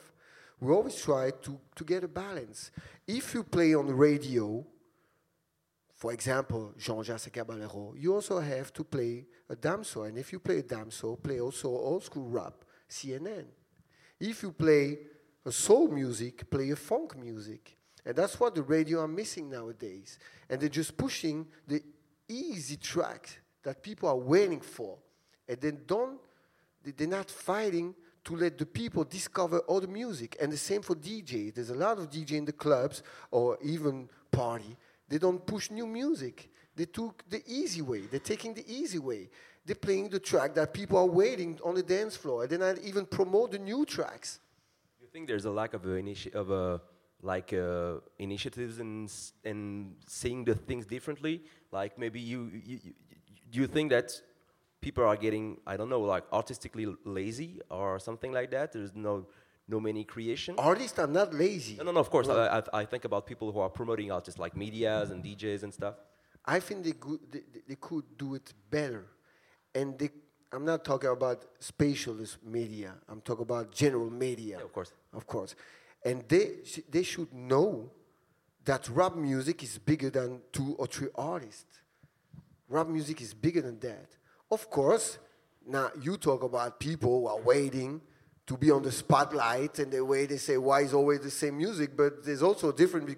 [0.60, 2.70] We always try to, to get a balance.
[3.08, 4.64] If you play on the radio,
[5.96, 10.08] for example, Jean Jass Caballero, you also have to play a damso.
[10.08, 13.46] And if you play a damso, play also old school rap, CNN.
[14.20, 15.00] If you play
[15.44, 17.76] a soul music, play a funk music.
[18.06, 20.18] And that's what the radio are missing nowadays.
[20.50, 21.82] And they're just pushing the
[22.28, 23.30] easy track
[23.64, 24.98] that people are waiting for.
[25.48, 26.20] And then don't,
[26.84, 30.38] they're not fighting to let the people discover other music.
[30.42, 31.54] And the same for DJ.
[31.54, 34.78] There's a lot of DJ in the clubs or even party
[35.12, 36.50] they don't push new music.
[36.74, 38.00] They took the easy way.
[38.10, 39.30] They're taking the easy way.
[39.66, 42.44] They're playing the track that people are waiting on the dance floor.
[42.44, 44.40] And they're not even promote the new tracks.
[45.02, 46.80] You think there's a lack of initi- of a
[47.22, 49.12] like uh, initiatives and
[49.44, 51.44] and seeing the things differently?
[51.72, 52.94] Like maybe you, you, you
[53.52, 54.12] do you think that
[54.82, 58.74] people are getting I don't know like artistically lazy or something like that?
[58.74, 59.28] There's no
[59.68, 60.56] no many creation.
[60.58, 61.76] Artists are not lazy.
[61.78, 62.28] No, no, no of course.
[62.28, 65.74] I, I, I, think about people who are promoting artists like medias and DJs and
[65.74, 65.96] stuff.
[66.46, 69.06] I think they could, they, they could do it better.
[69.74, 70.10] And they,
[70.52, 72.96] I'm not talking about spatialist media.
[73.08, 74.58] I'm talking about general media.
[74.58, 74.92] Yeah, of course.
[75.14, 75.56] Of course.
[76.04, 76.52] And they,
[76.90, 77.92] they should know
[78.66, 81.82] that rap music is bigger than two or three artists.
[82.70, 84.08] Rap music is bigger than that.
[84.50, 85.18] Of course,
[85.66, 88.02] now you talk about people who are waiting
[88.48, 91.58] to be on the spotlight and the way they say why is always the same
[91.58, 93.16] music but there's also a difference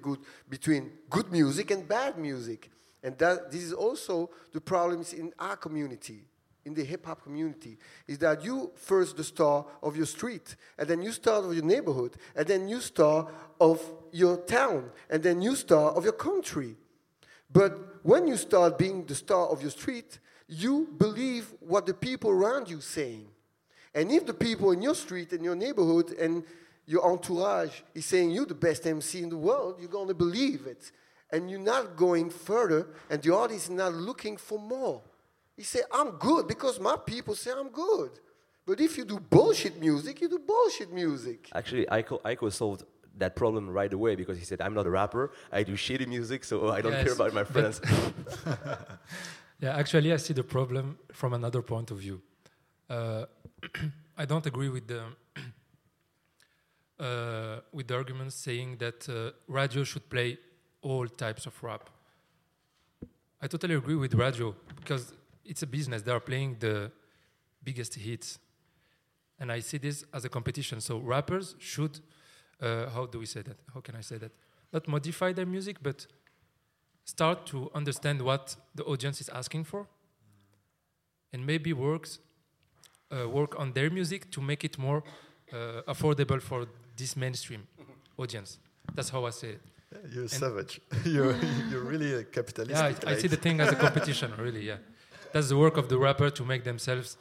[0.50, 2.70] between good music and bad music
[3.02, 6.26] and that this is also the problems in our community
[6.66, 10.88] in the hip hop community is that you first the star of your street and
[10.88, 13.28] then you star of your neighborhood and then you star
[13.60, 16.76] of your town and then you star of your country
[17.52, 22.30] but when you start being the star of your street you believe what the people
[22.30, 23.28] around you saying
[23.96, 26.44] and if the people in your street, in your neighborhood, and
[26.86, 30.66] your entourage is saying you're the best MC in the world, you're going to believe
[30.68, 30.92] it.
[31.32, 35.02] And you're not going further, and the audience is not looking for more.
[35.64, 38.12] You said, I'm good because my people say I'm good.
[38.66, 41.50] But if you do bullshit music, you do bullshit music.
[41.56, 42.84] Actually, Aiko, Aiko solved
[43.18, 46.44] that problem right away because he said, I'm not a rapper, I do shitty music,
[46.44, 47.80] so I don't yes, care about my friends.
[49.62, 52.22] yeah, actually, I see the problem from another point of view.
[52.90, 53.26] Uh,
[54.18, 55.02] I don't agree with the
[57.00, 60.38] uh, with the arguments saying that uh, radio should play
[60.82, 61.90] all types of rap.
[63.42, 65.14] I totally agree with radio because
[65.46, 66.02] it's a business.
[66.02, 66.92] They are playing the
[67.64, 68.40] biggest hits,
[69.40, 70.82] and I see this as a competition.
[70.82, 72.00] So rappers should,
[72.62, 73.58] uh, how do we say that?
[73.74, 74.32] How can I say that?
[74.72, 76.08] Not modify their music, but
[77.06, 79.88] start to understand what the audience is asking for,
[81.32, 82.20] and maybe works
[83.14, 85.04] uh, work on their music to make it more
[85.52, 87.68] uh, affordable for this mainstream
[88.18, 88.60] audience.
[88.96, 89.62] That's how I say it.
[89.92, 90.82] Yeah, you're and savage.
[91.06, 91.36] you're,
[91.70, 92.72] you're really a capitalist.
[92.72, 94.78] Yeah, I, I, see the thing as a competition, really, yeah.
[95.34, 97.18] That's the work of the rapper to make themselves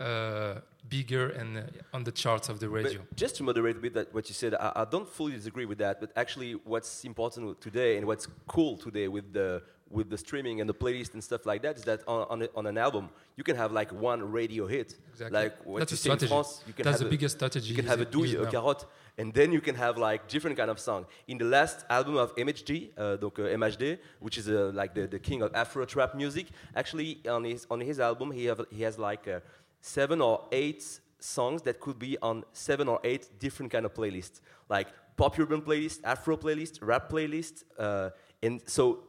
[0.00, 0.54] uh,
[0.88, 3.00] bigger and uh, on the charts of the radio.
[3.00, 5.66] But just to moderate a bit that what you said, I, I, don't fully disagree
[5.66, 6.00] with that.
[6.00, 10.68] But actually, what's important today and what's cool today with the with the streaming and
[10.68, 13.44] the playlist and stuff like that is that on, on, a, on an album you
[13.44, 14.96] can have like one radio hit.
[15.12, 15.38] Exactly.
[15.38, 17.68] Like what That's you see in France, you can That's have the a, biggest strategy.
[17.68, 18.86] You can have a douille, a carotte,
[19.18, 21.06] and then you can have like different kind of song.
[21.28, 25.06] In the last album of MHD, uh, donc uh, MHD, which is uh, like the,
[25.06, 28.82] the king of Afro trap music, actually on his on his album he have he
[28.82, 29.40] has like uh,
[29.80, 34.40] seven or eight songs that could be on seven or eight different kind of playlists,
[34.68, 38.10] like pop urban playlist, Afro playlist, rap playlist, uh,
[38.42, 39.04] and so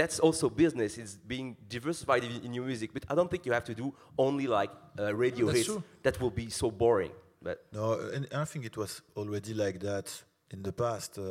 [0.00, 0.90] that's also business.
[1.02, 3.86] It's being diversified in, in your music, but I don't think you have to do
[4.26, 5.68] only like uh, radio That's hits.
[5.68, 5.82] true.
[6.06, 7.12] That will be so boring.
[7.46, 7.84] But No,
[8.14, 10.06] and I think it was already like that
[10.54, 11.10] in the past.
[11.18, 11.24] Uh,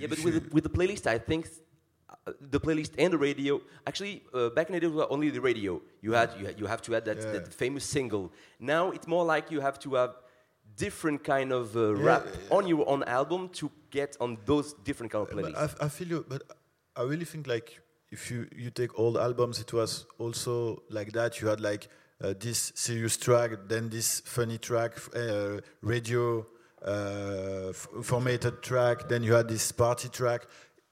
[0.00, 1.42] yeah, but with the, with the playlist, I think
[2.10, 3.60] uh, the playlist and the radio.
[3.86, 5.72] Actually, uh, back in the day, it was only the radio.
[6.06, 7.32] You had you, had, you have to add that, Yeah.
[7.36, 8.24] that famous single.
[8.58, 10.12] Now it's more like you have to have
[10.84, 12.56] different kind of uh, Yeah, rap yeah.
[12.56, 15.74] on your own album to get on those different kind of playlists.
[15.80, 16.42] I, I feel you, but
[17.00, 17.68] I really think like
[18.14, 21.40] if you you take old albums, it was also like that.
[21.40, 21.88] You had like
[22.22, 26.46] uh, this serious track, then this funny track, uh, radio
[26.84, 27.72] uh,
[28.02, 30.46] formatted track, then you had this party track.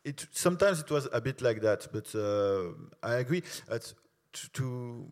[0.04, 3.42] It sometimes it was a bit like that, but uh, I agree.
[4.32, 5.06] To, to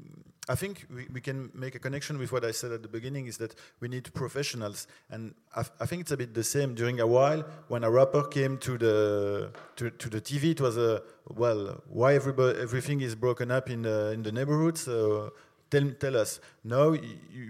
[0.50, 3.28] I think we, we can make a connection with what I said at the beginning
[3.28, 6.74] is that we need professionals, and I, I think it's a bit the same.
[6.74, 10.76] During a while, when a rapper came to the to, to the TV, it was
[10.76, 14.80] a well, why everybody everything is broken up in the in the neighborhoods.
[14.80, 15.32] So
[15.70, 16.40] tell tell us.
[16.64, 16.96] Now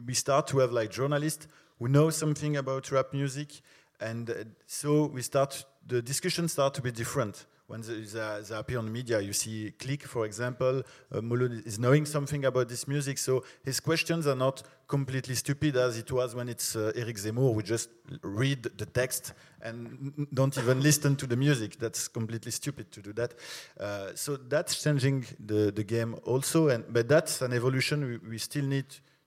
[0.06, 3.62] we start to have like journalists who know something about rap music,
[3.98, 4.34] and uh,
[4.66, 8.90] so we start the discussion start to be different when they, they, appear on the
[8.90, 9.20] media.
[9.20, 10.82] You see Click, for example,
[11.14, 11.20] uh,
[11.64, 16.10] is knowing something about this music, so his questions are not completely stupid as it
[16.10, 17.88] was when it's uh, Eric Zemmour, who just
[18.22, 21.78] read the text and don't even listen to the music.
[21.78, 23.34] That's completely stupid to do that.
[23.78, 28.38] Uh, so that's changing the, the game also, and but that's an evolution we, we
[28.38, 28.86] still need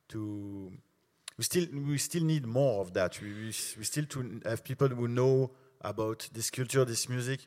[0.10, 0.70] to.
[1.38, 3.22] We still, we still need more of that.
[3.22, 3.46] We, we,
[3.78, 5.52] we still to have people who know
[5.82, 7.40] about this culture, this music,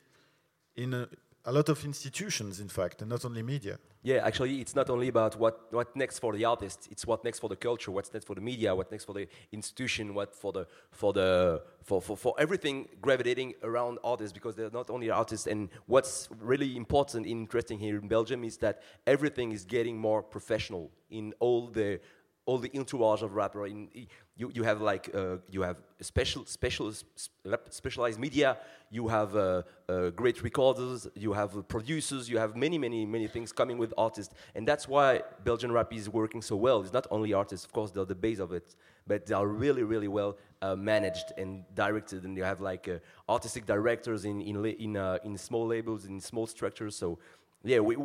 [0.77, 1.09] in a,
[1.45, 3.79] a lot of institutions, in fact, and not only media.
[4.03, 6.87] Yeah, actually, it's not only about what, what next for the artist.
[6.91, 9.27] It's what next for the culture, what's next for the media, what next for the
[9.51, 14.71] institution, what for the for the for, for, for everything gravitating around artists because they're
[14.71, 15.47] not only artists.
[15.47, 20.23] And what's really important, and interesting here in Belgium is that everything is getting more
[20.23, 22.01] professional in all the
[22.47, 23.67] all the entourage of rapper.
[23.67, 23.89] In
[24.37, 28.57] you, you have like uh, you have special special sp- specialized media.
[28.91, 31.09] You have uh, uh, great recorders.
[31.15, 32.31] You have producers.
[32.31, 36.09] You have many many many things coming with artists, and that's why Belgian rap is
[36.09, 36.81] working so well.
[36.83, 39.83] It's not only artists, of course, they're the base of it, but they are really
[39.83, 42.25] really well uh, managed and directed.
[42.25, 46.21] And you have like uh, artistic directors in in in, uh, in small labels in
[46.21, 46.95] small structures.
[46.97, 47.19] So
[47.65, 47.97] yeah, we,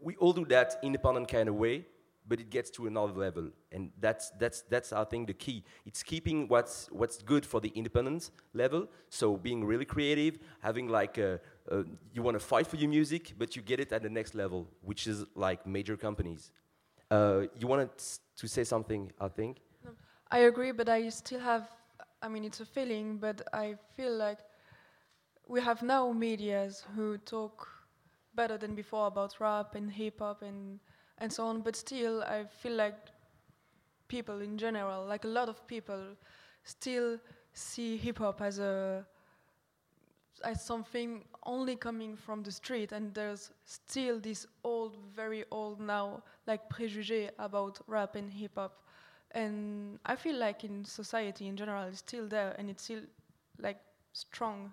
[0.00, 1.84] we all do that independent kind of way
[2.26, 3.50] but it gets to another level.
[3.70, 5.64] And that's that's that's i think the key.
[5.84, 8.88] It's keeping what's what's good for the independent level.
[9.08, 13.34] So being really creative having like a, a, you want to fight for your music
[13.38, 16.50] but you get it at the next level which is like major companies.
[17.10, 17.90] Uh, you wanted
[18.36, 19.58] to say something i think?
[20.32, 21.68] I agree, but I still have.
[22.22, 24.38] I mean, it's a feeling, but I feel like
[25.46, 27.68] we have now medias who talk
[28.34, 30.80] better than before about rap and hip hop and
[31.22, 31.62] and so on.
[31.62, 32.96] But still, I feel like
[34.08, 36.16] people in general, like a lot of people,
[36.64, 37.18] still
[37.54, 39.06] see hip hop as a
[40.44, 46.22] as something only coming from the street, and there's still this old, very old now,
[46.46, 48.82] like préjugé about rap and hip hop
[49.34, 53.00] and I feel like in society in general it's still there and it's still
[53.58, 53.78] like
[54.12, 54.72] strong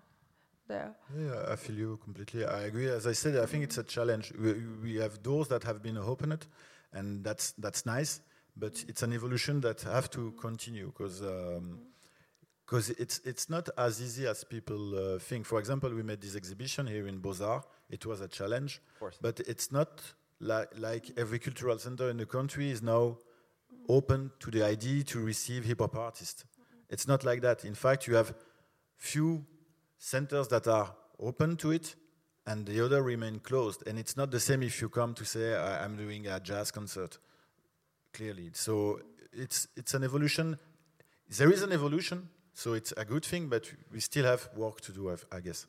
[0.70, 0.96] there.
[1.18, 2.46] Yeah, I feel you completely.
[2.46, 2.88] I agree.
[2.88, 4.32] As I said, I think it's a challenge.
[4.40, 6.48] We, we have doors that have been opened,
[6.94, 8.22] and that's that's nice.
[8.56, 11.22] But it's an evolution that have to continue because
[12.66, 15.46] because it's it's not as easy as people uh, think.
[15.46, 17.68] For example, we made this exhibition here in Beaux Arts.
[17.90, 19.18] It was a challenge, course.
[19.22, 20.02] but it's not
[20.40, 23.18] like like every cultural center in the country is now
[23.88, 26.46] open to the idea to receive hip hop artists.
[26.90, 27.66] It's not like that.
[27.66, 28.34] In fact, you have
[28.98, 29.46] few
[30.00, 31.96] centers that are open to it
[32.48, 33.86] and the other remain closed.
[33.88, 37.20] And it's not the same if you come to say, I'm doing a jazz concert,
[38.12, 38.50] clearly.
[38.54, 40.58] So it's, it's an evolution.
[41.38, 44.92] There is an evolution, so it's a good thing, but we still have work to
[44.92, 45.68] do, I- I guess.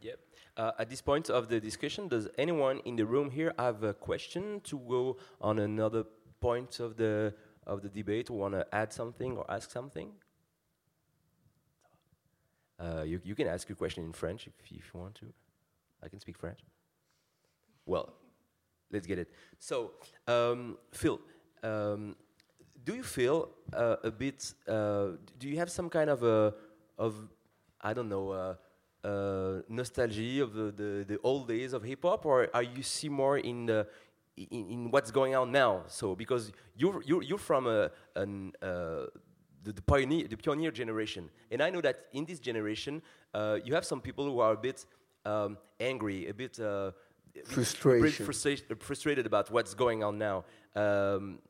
[0.00, 0.18] Yep.
[0.56, 3.92] Uh, at this point of the discussion, does anyone in the room here have a
[3.92, 6.04] question to go on another
[6.40, 7.34] point of the
[7.66, 8.30] of the debate?
[8.30, 10.12] Want to add something or ask something?
[12.78, 15.26] Uh, you you can ask your question in French if, if you want to.
[16.02, 16.60] I can speak French.
[17.86, 18.12] Well,
[18.90, 19.30] let's get it.
[19.58, 19.92] So,
[20.26, 21.20] um, Phil,
[21.62, 22.16] um,
[22.84, 24.54] do you feel uh, a bit?
[24.68, 26.54] Uh, do you have some kind of a
[26.98, 27.14] of
[27.80, 28.54] I don't know uh,
[29.06, 33.08] uh, nostalgia of the, the, the old days of hip hop, or are you see
[33.08, 33.86] more in the
[34.36, 35.84] in, in what's going on now?
[35.86, 39.06] So because you're you're, you're from a an, uh,
[39.64, 41.28] the, the pioneer, the pioneer generation.
[41.50, 43.02] And I know that in this generation,
[43.32, 44.86] uh, you have some people who are a bit
[45.24, 46.92] um, angry, a bit uh,
[47.46, 48.26] Frustration.
[48.26, 50.44] frustra- frustrated about what's going on now.
[50.76, 51.40] Um,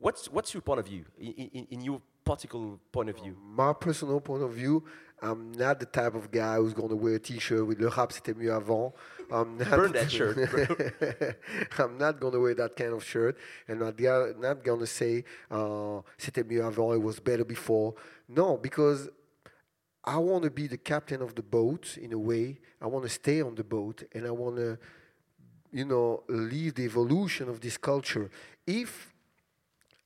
[0.00, 3.36] what's what's your point of view in, in, in your particular point of view?
[3.40, 4.82] My personal point of view,
[5.24, 8.12] I'm not the type of guy who's going to wear a t-shirt with Le rap
[8.12, 8.92] c'était mieux avant.
[9.30, 10.36] I'm not Burn that shirt,
[11.78, 13.38] I'm not going to wear that kind of shirt.
[13.66, 17.94] And I'm not- not going to say uh, c'était mieux avant, it was better before.
[18.28, 19.08] No, because
[20.04, 22.58] I want to be the captain of the boat in a way.
[22.82, 24.78] I want to stay on the boat and I want to,
[25.72, 28.30] you know, lead the evolution of this culture.
[28.66, 29.14] If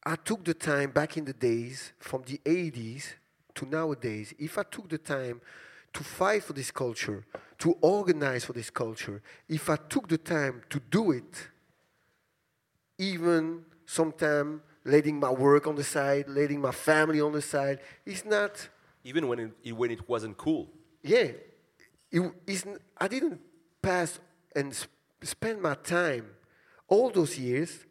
[0.07, 3.15] I took the time back in the days from the 80s
[3.59, 5.41] to nowadays, if I took the time
[5.93, 7.25] to fight for this culture,
[7.59, 11.49] to organize for this culture, if I took the time to do it,
[12.99, 18.25] even sometimes letting my work on the side, letting my family on the side, it's
[18.25, 18.69] not
[19.05, 20.69] Even when it, when it wasn't cool.
[21.03, 21.29] yeah,
[22.11, 23.41] it, it's, n- I didn't
[23.83, 24.19] pass
[24.55, 24.93] and sp-
[25.23, 26.27] spend my time
[26.89, 27.85] all those years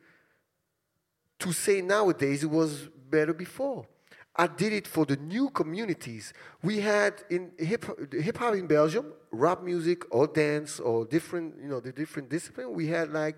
[1.40, 3.86] to say nowadays it was better before.
[4.38, 6.32] I did it for the new communities.
[6.62, 11.68] We had in hip hip hop in Belgium, rap music or dance or different, you
[11.68, 12.74] know, the different discipline.
[12.74, 13.36] We had like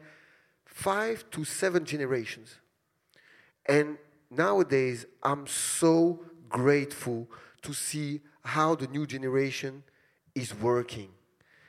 [0.65, 2.55] five to seven generations.
[3.65, 3.97] And
[4.29, 7.29] nowadays, I'm so grateful
[7.61, 9.83] to see how the new generation
[10.35, 11.09] is working.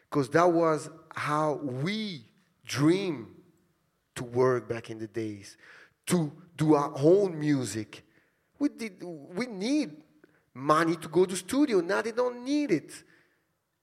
[0.08, 2.24] Because that was how we
[2.64, 3.28] dream
[4.16, 5.56] to work back in the days,
[6.06, 8.04] to do our own music.
[8.61, 9.90] We, did, we need
[10.54, 11.80] money to go to studio.
[11.80, 12.92] Now they don't need it.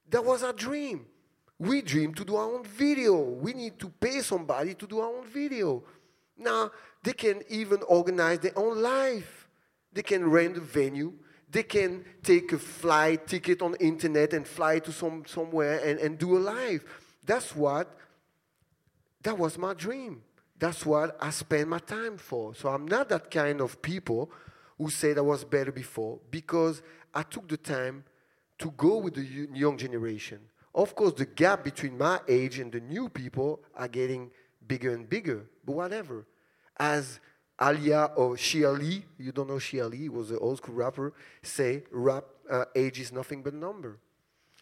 [0.10, 1.08] That was our dream.
[1.60, 3.20] We dream to do our own video.
[3.20, 5.84] We need to pay somebody to do our own video.
[6.38, 6.72] Now
[7.04, 9.48] they can even organize their own life.
[9.92, 11.14] They can rent a venue.
[11.50, 16.00] They can take a flight ticket on the internet and fly to some, somewhere and,
[16.00, 16.86] and do a live.
[17.26, 17.98] That's what
[19.24, 20.22] that was my dream.
[20.60, 22.54] That's what I spend my time for.
[22.54, 24.32] So I'm not that kind of people
[24.78, 26.82] who said I was better before because
[27.14, 28.04] I took the time
[28.60, 30.40] to go with the young generation.
[30.74, 34.32] Of course, the gap between my age and the new people are getting
[34.68, 36.26] bigger and bigger, but whatever.
[36.78, 37.20] As
[37.60, 41.84] Alia or Shia Lee, you don't know Shia Lee, was an old school rapper, say
[41.92, 43.98] rap uh, age is nothing but number.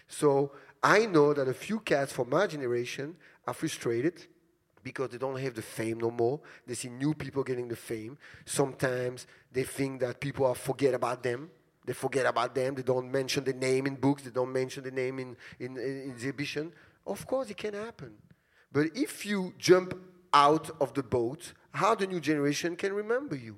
[0.07, 0.51] So
[0.81, 4.27] I know that a few cats from my generation are frustrated
[4.85, 6.39] because they don't have the fame no more.
[6.67, 8.19] They see new people getting the fame.
[8.45, 11.49] Sometimes they think that people are forget about them.
[11.83, 12.75] They forget about them.
[12.75, 14.21] They don't mention the name in books.
[14.21, 16.71] They don't mention the name in, in, in exhibition.
[17.05, 18.13] Of course, it can happen.
[18.71, 19.97] But if you jump
[20.31, 23.57] out of the boat, how the new generation can remember you?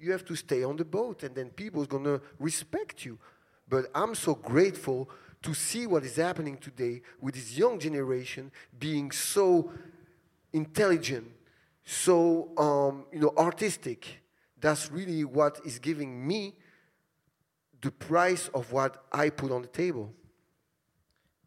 [0.00, 3.16] You have to stay on the boat, and then people is gonna respect you.
[3.68, 5.08] But I'm so grateful
[5.42, 9.70] to see what is happening today with this young generation being so
[10.54, 11.30] intelligent,
[11.84, 14.22] so um, you know artistic.
[14.58, 16.54] That's really what is giving me
[17.82, 20.10] the price of what I put on the table.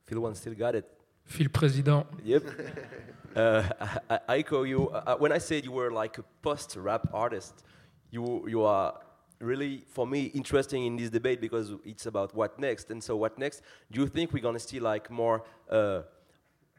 [0.06, 0.86] Phil one still got it.
[1.26, 2.06] Phil Président.
[2.24, 2.44] Yep.
[3.36, 3.64] uh,
[4.10, 4.90] I, I I you.
[4.90, 7.64] Uh, when I said you were like a post-rap artist,
[8.12, 8.94] you you are
[9.40, 12.92] really for me interesting in this debate because it's about what next.
[12.92, 13.62] And so, what next?
[13.92, 16.02] Do you think we're gonna see like more uh,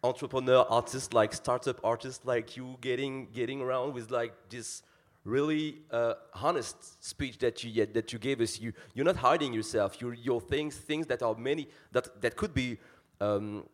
[0.02, 4.82] entrepreneur artists, like startup artists, like you getting getting around with like this?
[5.24, 8.58] Really uh, honest speech that you that you gave us.
[8.58, 10.00] You you're not hiding yourself.
[10.00, 12.78] You're your things things that are many that that could be
[13.20, 13.64] um,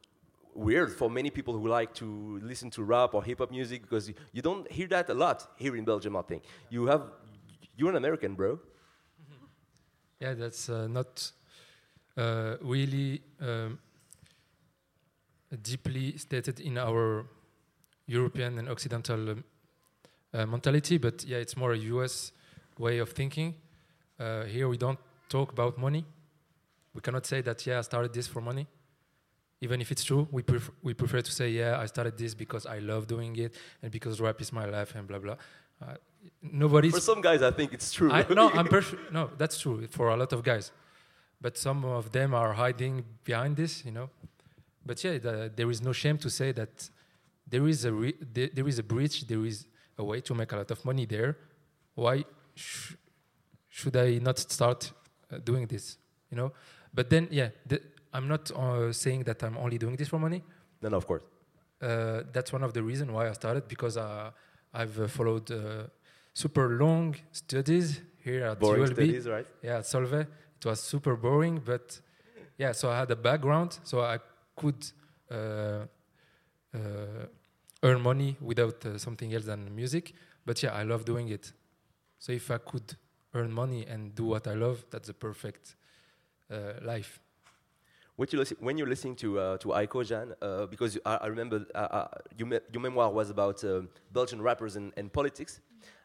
[0.54, 4.08] weird for many people who like to listen to rap or hip hop music because
[4.08, 6.16] you, you don't hear that a lot here in Belgium.
[6.16, 7.02] I think you have
[7.76, 8.58] you're an American, bro.
[10.20, 11.32] Yeah, that's uh, not
[12.16, 13.78] uh, really um,
[15.62, 17.26] deeply stated in our
[18.06, 19.44] European and Occidental um,
[20.32, 22.32] uh, mentality, but yeah, it's more a US
[22.78, 23.54] way of thinking.
[24.18, 24.98] Uh, here we don't
[25.28, 26.04] talk about money.
[26.94, 28.66] We cannot say that, yeah, I started this for money.
[29.60, 32.66] Even if it's true, we, pref- we prefer to say, yeah, I started this because
[32.66, 35.36] I love doing it and because rap is my life and blah, blah.
[35.80, 35.94] Uh,
[36.42, 38.12] nobody's For some guys, I think it's true.
[38.12, 40.70] I, no, I'm perf- no, that's true for a lot of guys,
[41.40, 44.10] but some of them are hiding behind this, you know.
[44.86, 46.90] But yeah, the, there is no shame to say that
[47.46, 49.66] there is a re- there, there is a bridge, there is
[49.98, 51.36] a way to make a lot of money there.
[51.94, 52.24] Why
[52.54, 52.94] sh-
[53.68, 54.92] should I not start
[55.32, 55.98] uh, doing this?
[56.30, 56.52] You know.
[56.92, 57.80] But then, yeah, the,
[58.12, 60.42] I'm not uh, saying that I'm only doing this for money.
[60.82, 61.22] no, no, of course.
[61.82, 64.30] Uh, that's one of the reasons why I started because uh,
[64.72, 65.84] I've uh, followed uh,
[66.32, 68.94] super long studies here at Boring ULB.
[68.94, 69.46] studies, right?
[69.62, 70.26] Yeah, at Solvay.
[70.56, 72.00] It was super boring, but
[72.56, 74.18] yeah, so I had a background, so I
[74.56, 74.84] could
[75.30, 75.86] uh,
[76.74, 76.78] uh,
[77.82, 80.12] earn money without uh, something else than music.
[80.46, 81.52] But yeah, I love doing it.
[82.18, 82.96] So if I could
[83.34, 85.76] earn money and do what I love, that's the perfect
[86.82, 87.20] life.
[88.16, 91.66] When you when you're listening to uh, to Aiko Jeanne, uh, because I, I remember
[91.74, 92.06] uh,
[92.38, 93.64] your, me- your memoir was about
[94.12, 95.60] Belgian rappers and, and politics.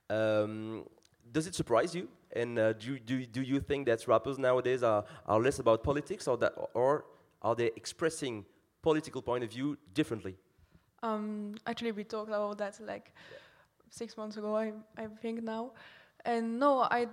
[0.09, 0.85] Um,
[1.31, 2.07] does it surprise you?
[2.35, 6.27] And do, you- do do you think that rappers nowadays are, are less about politics,
[6.27, 7.05] or that or
[7.41, 8.45] are they expressing
[8.81, 10.35] political point of view differently?
[11.01, 13.13] Um, actually, we talked about that like
[13.89, 15.71] six months ago, I, I think now.
[16.25, 17.07] And no, I,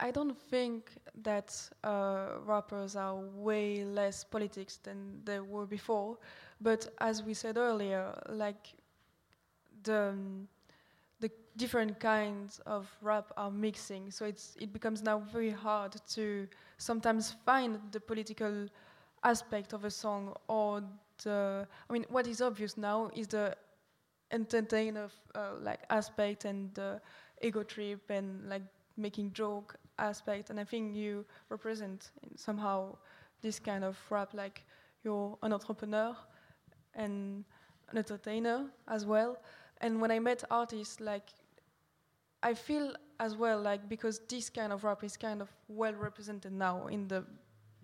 [0.00, 0.90] I don't think
[1.22, 6.18] that uh, rappers are way less politics than they were before.
[6.60, 8.74] But as we said earlier, like
[9.82, 10.14] the
[11.20, 16.48] the different kinds of rap are mixing, so it's it becomes now very hard to
[16.78, 18.68] sometimes find the political
[19.24, 20.82] aspect of a song or
[21.22, 23.56] the I mean what is obvious now is the
[24.30, 27.00] entertainer uh, like aspect and the
[27.42, 28.62] ego trip and like
[28.96, 30.50] making joke aspect.
[30.50, 32.96] And I think you represent somehow
[33.42, 34.64] this kind of rap like
[35.02, 36.16] you're an entrepreneur
[36.94, 37.44] and
[37.90, 39.38] an entertainer as well.
[39.80, 41.30] And when I met artists like
[42.42, 46.52] I feel as well like because this kind of rap is kind of well represented
[46.52, 47.24] now in the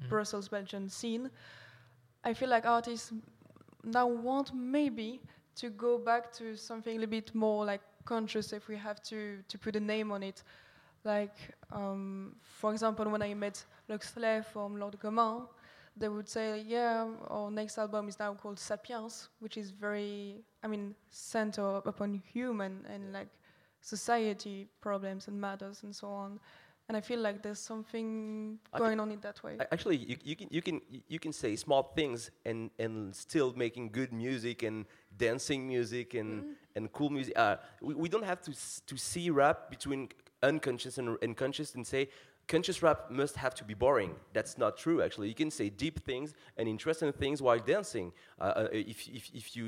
[0.09, 1.31] Brussels Belgian scene
[2.23, 3.13] I feel like artists
[3.85, 5.21] now want maybe
[5.57, 9.39] to go back to something a little bit more like conscious if we have to
[9.49, 10.43] to put a name on it.
[11.05, 11.37] Like
[11.73, 15.47] um, for example when I met Loxley from L'Or du Commun
[15.97, 20.67] they would say yeah our next album is now called Sapiens which is very I
[20.67, 23.29] mean center upon human and like
[23.81, 26.39] society problems and matters and so on
[26.91, 30.49] and I feel like there's something going on in that way Actually, you, you can
[30.57, 30.81] you can
[31.15, 34.87] you can say small things and and still making good music and
[35.17, 36.31] dancing music and
[36.77, 37.35] and cool music.
[37.45, 40.09] Uh, we, we don't have to s- to see rap between
[40.43, 42.03] unconscious and, and conscious and say
[42.55, 44.13] conscious rap must have to be boring.
[44.37, 44.99] That's not true.
[45.07, 48.13] Actually, you can say deep things and interesting things while dancing.
[48.41, 49.67] Uh, uh, if, if if you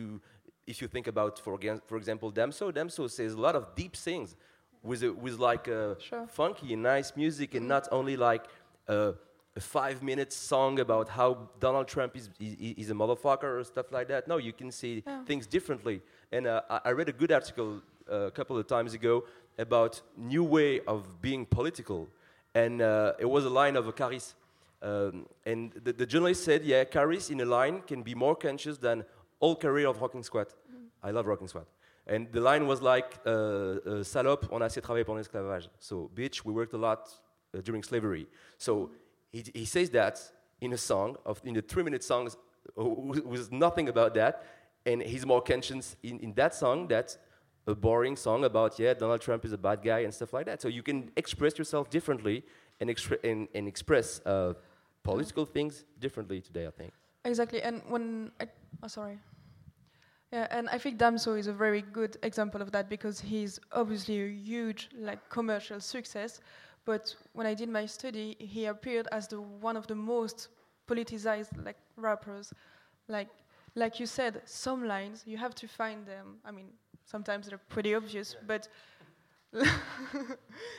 [0.67, 1.55] if you think about for
[1.91, 4.37] for example Damso, Damso says a lot of deep things
[4.83, 6.27] with a, with like a Sure.
[6.27, 8.45] funky and nice music and not only like
[8.89, 9.15] a,
[9.57, 13.93] a five minute song about how Donald Trump is, is, is a motherfucker or stuff
[13.93, 14.27] like that.
[14.29, 15.25] No, you can see Yeah.
[15.25, 16.03] things differently.
[16.33, 17.81] And uh, I, I read a good article
[18.11, 19.25] uh, a couple of times ago
[19.59, 22.09] about new way of being political.
[22.55, 24.35] And uh, it was a line of a Kaaris.
[24.83, 28.79] Um, and the, the journalist said, yeah, Kaaris in a line can be more conscious
[28.79, 29.05] than
[29.39, 30.53] all career of Rocking Squat.
[31.05, 31.67] I love Rocking Squat.
[32.07, 35.69] And the line was like, uh, uh, salope, on a assez travaillé pour l'esclavage.
[35.79, 37.09] So, bitch, we worked a lot
[37.55, 38.27] uh, during slavery.
[38.59, 38.91] So
[39.31, 40.21] he, he says that
[40.61, 42.29] in a song, of, in the three minute song,
[42.77, 44.45] uh, with nothing about that.
[44.85, 47.17] And he's more conscious in, in that song that
[47.69, 50.61] a boring song about, yeah, Donald Trump is a bad guy and stuff like that.
[50.61, 52.45] So you can express yourself differently
[52.81, 52.91] and,
[53.23, 54.55] and, and express uh,
[55.05, 56.93] political things differently today, I think.
[57.25, 58.49] Exactly, and when I,
[58.83, 59.19] oh, sorry,
[60.33, 64.21] yeah, and I think Damso is a very good example of that because he's obviously
[64.23, 66.41] a huge like commercial success,
[66.85, 70.49] but when I did my study, he appeared as the one of the most
[70.89, 72.53] politicized like rappers,
[73.09, 73.29] like
[73.75, 76.39] like you said, some lines you have to find them.
[76.45, 76.67] I mean,
[77.05, 78.69] sometimes they're pretty obvious, but
[79.53, 79.69] Like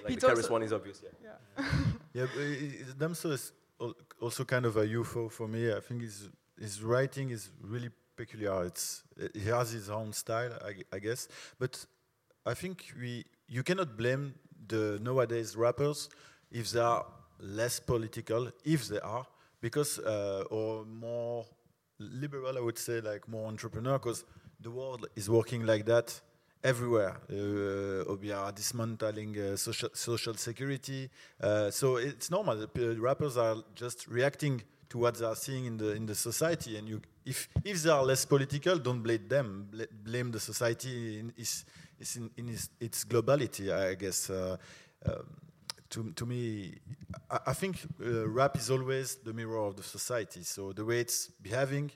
[0.08, 1.38] He the talks- Kaaris one is obvious, yeah.
[2.14, 3.52] Yeah, but i- i- Damso is
[3.82, 5.72] al- also kind of a UFO for me.
[5.74, 6.30] I think his
[6.60, 8.66] his writing is really peculiar.
[8.66, 11.28] It's uh, he has his own style, I, I guess.
[11.60, 11.86] But
[12.46, 14.34] I think we you cannot blame
[14.68, 16.10] the nowadays rappers
[16.52, 17.06] if they are
[17.40, 19.26] less political, if they are,
[19.62, 21.46] because uh, or more
[22.00, 22.58] liberal.
[22.58, 24.24] I would say like more entrepreneur, because
[24.60, 26.22] the world is working like that
[26.64, 27.18] everywhere.
[27.30, 31.10] Uh, we are dismantling uh, social, social security.
[31.42, 32.68] Uh, so it's normal.
[32.74, 36.78] The rappers are just reacting to what they are seeing in the in the society.
[36.78, 39.68] And you, if if they are less political, don't blame them.
[39.72, 41.66] Bla- Blame the society in its,
[42.00, 43.72] its in, in its, its globality.
[43.74, 44.30] I guess.
[44.30, 44.56] Uh,
[45.06, 45.26] um,
[45.90, 46.76] to, to me,
[47.30, 50.44] I, I think uh, rap is always the mirror of the society.
[50.44, 51.92] So the way it's behaving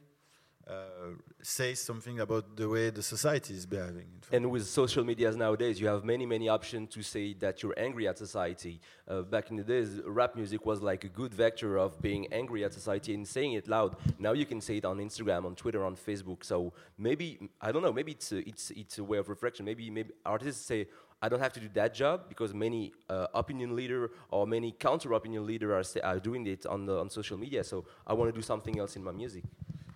[0.70, 4.08] uh, says something about the way the society is behaving.
[4.32, 8.08] And with social medias nowadays, you have many, many options to say that you're angry
[8.08, 8.82] at society.
[9.08, 12.66] Uh, back in the days, rap music was like a good vector of being angry
[12.66, 13.96] at society and saying it loud.
[14.20, 16.44] Now you can say it on Instagram, on Twitter, on Facebook.
[16.44, 17.94] So maybe I don't know.
[17.94, 19.66] Maybe it's a, it's it's a way of reflection.
[19.66, 20.88] Maybe maybe artists say,
[21.22, 25.14] I don't have to do that job because many uh, opinion leader or many counter
[25.14, 27.64] opinion leader are, are doing it on the, on social media.
[27.64, 29.44] So I want to do something else in my music.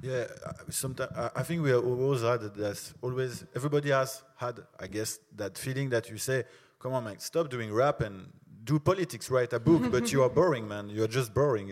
[0.02, 0.26] Yeah,
[0.70, 2.94] sometimes I think we always had that.
[3.02, 6.44] Always, everybody has had, I guess, that feeling that you say,
[6.80, 8.16] "Come on, man, stop doing rap and
[8.64, 9.30] do politics.
[9.30, 10.90] Write a book." but you are boring, man.
[10.90, 11.70] You are just boring.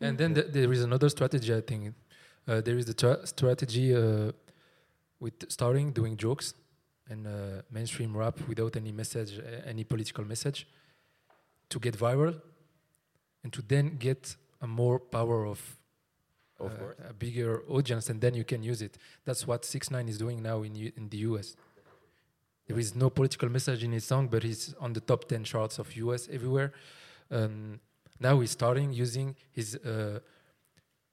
[0.00, 1.54] And then th- there is another strategy.
[1.54, 1.94] I think
[2.48, 4.32] uh, there is the tra- strategy uh,
[5.20, 6.54] with starting doing jokes
[7.08, 10.66] and uh, mainstream rap without any message, uh, any political message,
[11.68, 12.40] to get viral,
[13.42, 15.60] and to then get a more power of
[16.58, 16.96] Of uh, course.
[17.10, 18.96] a bigger audience, and then you can use it.
[19.24, 21.56] That's what Six Nine is doing now in U- in the US.
[22.66, 25.78] There is no political message in his song, but he's on the top ten charts
[25.78, 26.72] of US everywhere.
[27.30, 27.80] Um,
[28.18, 30.20] now he's starting using his uh,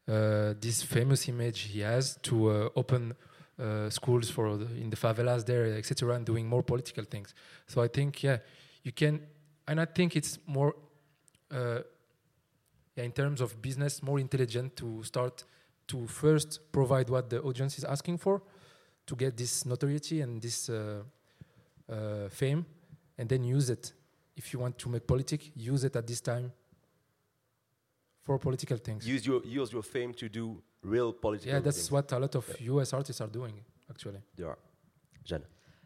[0.07, 3.13] uh, this famous image he has to uh, open
[3.59, 7.33] uh, schools for the, in the favelas there, etc., and doing more political things.
[7.67, 8.37] So I think yeah,
[8.83, 9.21] you can,
[9.67, 10.73] and I think it's more.
[12.95, 15.43] Yeah, in terms of business, more intelligent to start
[15.87, 18.41] to first provide what the audience is asking for,
[19.05, 21.01] to get this notoriety and this uh,
[21.89, 22.65] uh, fame,
[23.17, 23.93] and then use it.
[24.35, 26.51] If you want to make politics, use it at this time
[28.23, 29.07] for political things.
[29.07, 31.51] Use your use your fame to do real political.
[31.53, 31.91] yeah, that's things.
[31.91, 33.53] what a lot of US artists are doing,
[33.89, 34.21] actually.
[34.35, 34.57] they are.
[35.23, 35.45] Jeanne.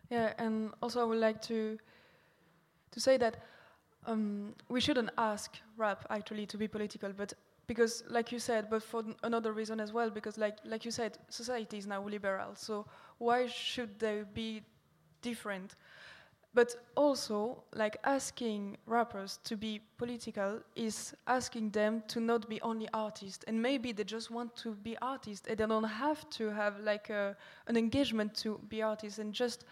[0.09, 1.77] Yeah, and also I would like to
[2.91, 3.43] to say that
[4.07, 7.33] um, we shouldn't ask rap actually to be political, but
[7.67, 11.17] because, like you said, but for another reason as well, because like like you said,
[11.29, 12.85] society is now liberal, so
[13.17, 14.63] why should they be
[15.21, 15.75] different?
[16.53, 22.87] But also, like asking rappers to be political is asking them to not be only
[22.93, 26.79] artists, and maybe they just want to be artists, and they don't have to have
[26.79, 27.35] like a,
[27.67, 29.65] an engagement to be artists, and just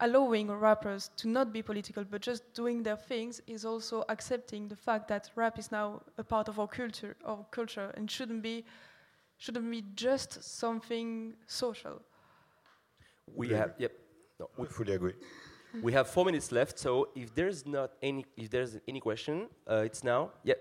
[0.00, 4.76] allowing rappers to not be political but just doing their things is also accepting the
[4.76, 8.64] fact that rap is now a part of our culture our culture and shouldn't be
[9.38, 12.00] shouldn't be just something social
[13.34, 13.56] We Yeah.
[13.56, 13.92] have yep.
[14.38, 15.14] No, I we, fully agree.
[15.82, 16.78] we have four minutes left.
[16.78, 20.32] So if there's not any if there's any question, uh, it's now.
[20.44, 20.58] Yep.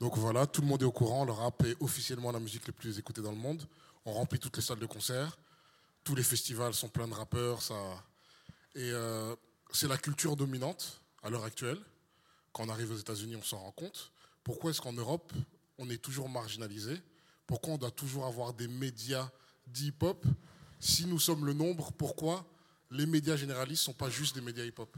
[0.00, 1.24] Donc voilà, tout le monde est au courant.
[1.24, 3.62] Le rap est officiellement la musique la plus écoutée dans le monde.
[4.04, 5.38] On remplit toutes les salles de concert.
[6.02, 7.62] Tous les festivals sont pleins de rappeurs.
[7.62, 7.74] Ça...
[8.74, 9.36] Et euh,
[9.70, 11.78] c'est la culture dominante à l'heure actuelle.
[12.52, 14.10] Quand on arrive aux États-Unis, on s'en rend compte.
[14.42, 15.32] Pourquoi est-ce qu'en Europe,
[15.78, 17.00] on est toujours marginalisé?
[17.46, 19.30] Pourquoi on doit toujours avoir des médias
[19.68, 20.26] d'hip-hop?
[20.80, 22.44] Si nous sommes le nombre, pourquoi
[22.90, 24.96] les médias généralistes ne sont pas juste des médias hip-hop?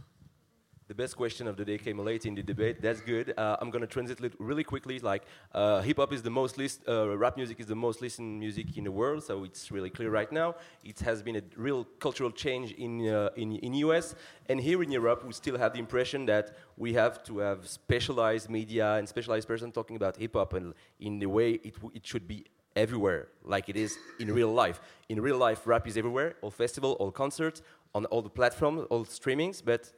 [0.87, 2.83] The best question of the day came late in the debate.
[2.83, 3.33] That's good.
[3.39, 4.99] Uh, I'm going to translate it really quickly.
[4.99, 5.23] Like,
[5.55, 8.77] uh, hip hop is the most list, uh, rap music is the most listened music
[8.77, 10.57] in the world, so it's really clear right now.
[10.85, 14.15] It has been a real cultural change in uh, in in US,
[14.51, 18.51] and here in Europe, we still have the impression that we have to have specialized
[18.51, 22.29] media and specialized person talking about hip hop, and in the way it it should
[22.29, 22.45] be
[22.77, 24.81] everywhere, like it is in real life.
[25.09, 27.63] In real life, rap is everywhere, all festival, all concerts,
[27.95, 29.93] on all the platforms, all streamings, but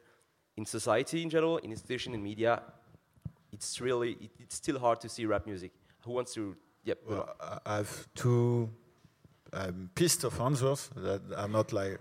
[0.56, 2.62] in society in general, in institution, in media,
[3.52, 5.72] it's really it, it's still hard to see rap music.
[6.04, 6.56] Who wants to?
[6.84, 6.98] Yep.
[7.08, 8.70] Well, I have two
[9.52, 11.98] um, pieces of answers that are not like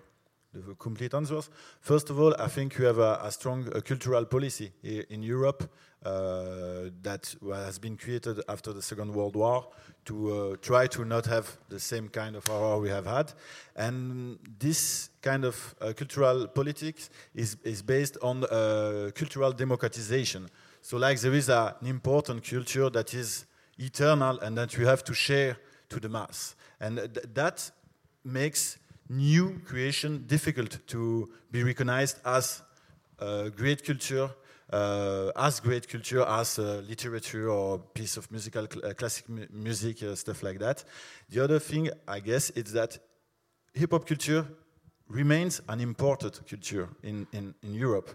[0.80, 1.49] complete answers.
[1.80, 5.70] First of all, I think you have a, a strong uh, cultural policy in Europe
[6.06, 9.68] uh, that has been created after the Second World War
[10.06, 13.34] to uh, try to not have the same kind of horror we have had.
[13.76, 20.47] And this kind of uh, cultural politics is, is based on uh, cultural democratization.
[20.82, 23.45] So, like, there is a, an important culture that is
[23.80, 25.58] eternal and that you have to share
[25.89, 26.56] to the mass.
[26.80, 27.72] And th- that
[28.24, 28.78] makes
[29.10, 32.62] new creation difficult to be recognized as
[33.20, 34.30] uh, great culture,
[34.72, 39.47] uh, as great culture as uh, literature or piece of musical cl- uh, classic mu-
[39.51, 40.84] music, uh, stuff like that.
[41.30, 42.97] The other thing, I guess, is that
[43.74, 44.45] hip hop culture
[45.08, 48.10] remains an imported culture in, in, in Europe.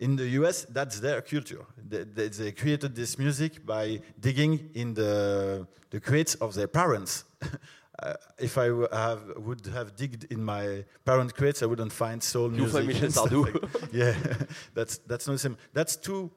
[0.00, 1.64] In the US, that's their culture.
[1.76, 7.24] They, they, they created this music by digging in the, the crates of their parents.
[8.02, 12.22] uh, if I w- have, would have digged in my parent crates, I wouldn't find
[12.22, 12.72] soul You music.
[12.72, 13.62] find Michel and stuff Sardou.
[13.82, 14.14] like- yeah,
[14.74, 15.56] that's, that's not the same.
[15.72, 16.30] That's two,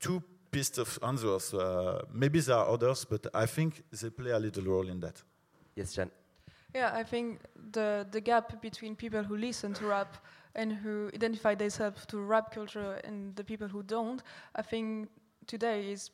[0.00, 1.52] two pieces of answers.
[1.54, 5.22] Uh, maybe there are others, but I think they play a little role in that.
[5.76, 6.10] Yes, Jeanne.
[6.74, 7.38] yeah i think
[7.72, 10.16] the the gap between people who listen to rap
[10.54, 14.22] and who identify themselves to rap culture and the people who don't,
[14.54, 15.08] I think
[15.46, 16.10] today is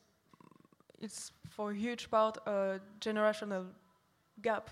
[1.01, 3.65] it's for a huge part a generational
[4.43, 4.71] gap.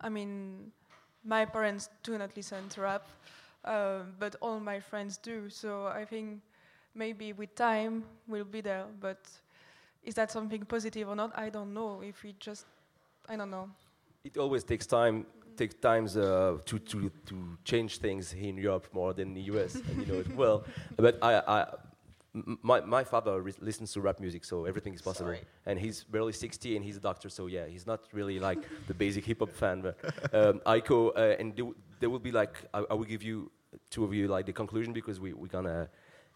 [0.00, 0.72] I mean,
[1.24, 3.08] my parents do not listen to rap,
[3.64, 5.48] uh, but all my friends do.
[5.48, 6.40] So I think
[6.94, 8.84] maybe with time we'll be there.
[9.00, 9.18] But
[10.02, 11.32] is that something positive or not?
[11.36, 12.02] I don't know.
[12.02, 12.66] If we just,
[13.28, 13.70] I don't know.
[14.24, 15.26] It always takes time.
[15.56, 19.98] Take times uh, to, to to change things in Europe more than the US, and
[20.06, 20.64] you know it well.
[20.96, 21.66] But I, I
[22.34, 25.30] my my father re- listens to rap music, so everything is possible.
[25.30, 25.40] Sorry.
[25.66, 28.58] And he's barely 60, and he's a doctor, so yeah, he's not really like
[28.88, 29.82] the basic hip hop fan.
[29.82, 29.96] But
[30.34, 31.66] um, Aiko, uh, and there,
[32.00, 33.50] there will be like I, I will give you
[33.90, 35.88] two of you like the conclusion because we we gonna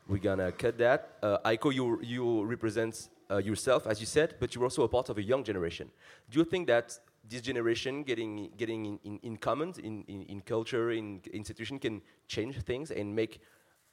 [0.08, 1.18] we're gonna cut that.
[1.22, 5.08] Uh, Aiko, you you represent uh, yourself as you said, but you're also a part
[5.08, 5.90] of a young generation.
[6.30, 6.96] Do you think that
[7.28, 12.00] this generation getting getting in, in, in common in, in, in culture in institution can
[12.28, 13.40] change things and make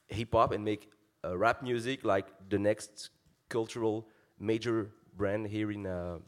[0.08, 0.88] hip hop and make
[1.26, 3.10] uh, rap music like the next
[3.48, 4.06] cultural
[4.38, 6.18] major brand here in uh,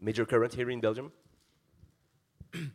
[0.00, 1.12] major current here in Belgium?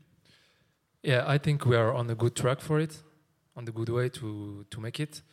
[1.04, 3.02] Yeah, I think we are on a good track for it,
[3.56, 5.24] on the good way to to make it.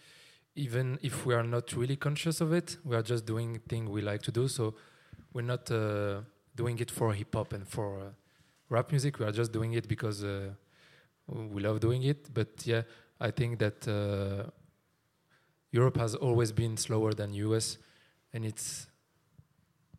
[0.55, 4.01] Even if we are not really conscious of it, we are just doing thing we
[4.01, 4.49] like to do.
[4.49, 4.75] So
[5.35, 6.23] we're not uh,
[6.57, 8.05] doing it for hip hop and for uh,
[8.71, 9.19] rap music.
[9.19, 10.55] We are just doing it because uh,
[11.27, 12.33] we love doing it.
[12.33, 12.83] But yeah,
[13.21, 14.51] I think that uh,
[15.73, 17.79] Europe has always been slower than US,
[18.33, 18.87] and it's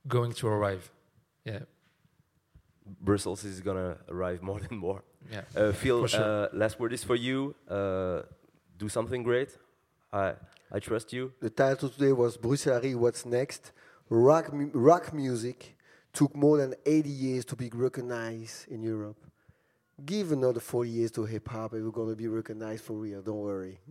[0.07, 0.91] going to arrive.
[1.45, 1.59] Yeah,
[3.01, 5.03] Brussels is gonna arrive more and more.
[5.32, 5.41] yeah.
[5.55, 6.24] Uh, Phil, For sure.
[6.24, 7.55] uh, last word is for you.
[7.67, 8.22] Uh,
[8.78, 9.57] do something great.
[10.11, 10.34] I
[10.72, 11.32] I trust you.
[11.39, 13.72] The title today was Bruxelles, What's Next?
[14.09, 15.76] Rock, mu- rock music
[16.13, 19.17] took more than 80 years to be recognized in Europe.
[20.03, 23.22] Give another 40 years to hip hop and we're going to be recognized for real.
[23.22, 23.80] Don't worry.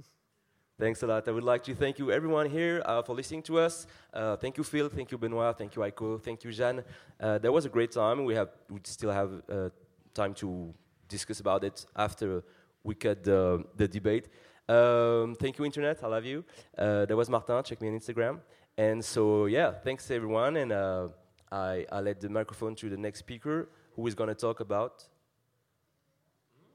[0.79, 1.27] Thanks a lot.
[1.27, 3.85] I would like to thank you, everyone here, uh, for listening to us.
[4.15, 4.89] Uh, thank you, Phil.
[4.89, 5.59] Thank you, Benoit.
[5.59, 6.23] Thank you, Aiko.
[6.23, 6.85] Thank you, Jeanne.
[7.19, 8.25] Uh, that was a great time.
[8.25, 9.71] We have we still have uh,
[10.15, 10.73] time to
[11.09, 12.45] discuss about it after
[12.85, 14.29] we cut the, the debate.
[14.69, 16.05] Um, thank you, Internet.
[16.05, 16.45] I love you.
[16.77, 17.61] Uh, that was Martin.
[17.65, 18.39] Check me on Instagram.
[18.77, 20.59] And so, yeah, thanks everyone.
[20.59, 21.09] And uh,
[21.51, 25.05] I, I let the microphone to the next speaker, who is going to talk about.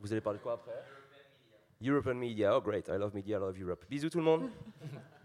[0.02, 0.74] Vous allez parler quoi après?
[1.84, 2.56] European media.
[2.56, 2.88] Oh, great.
[2.90, 3.38] I love media.
[3.38, 3.86] I love Europe.
[3.90, 4.50] Bisous tout le monde.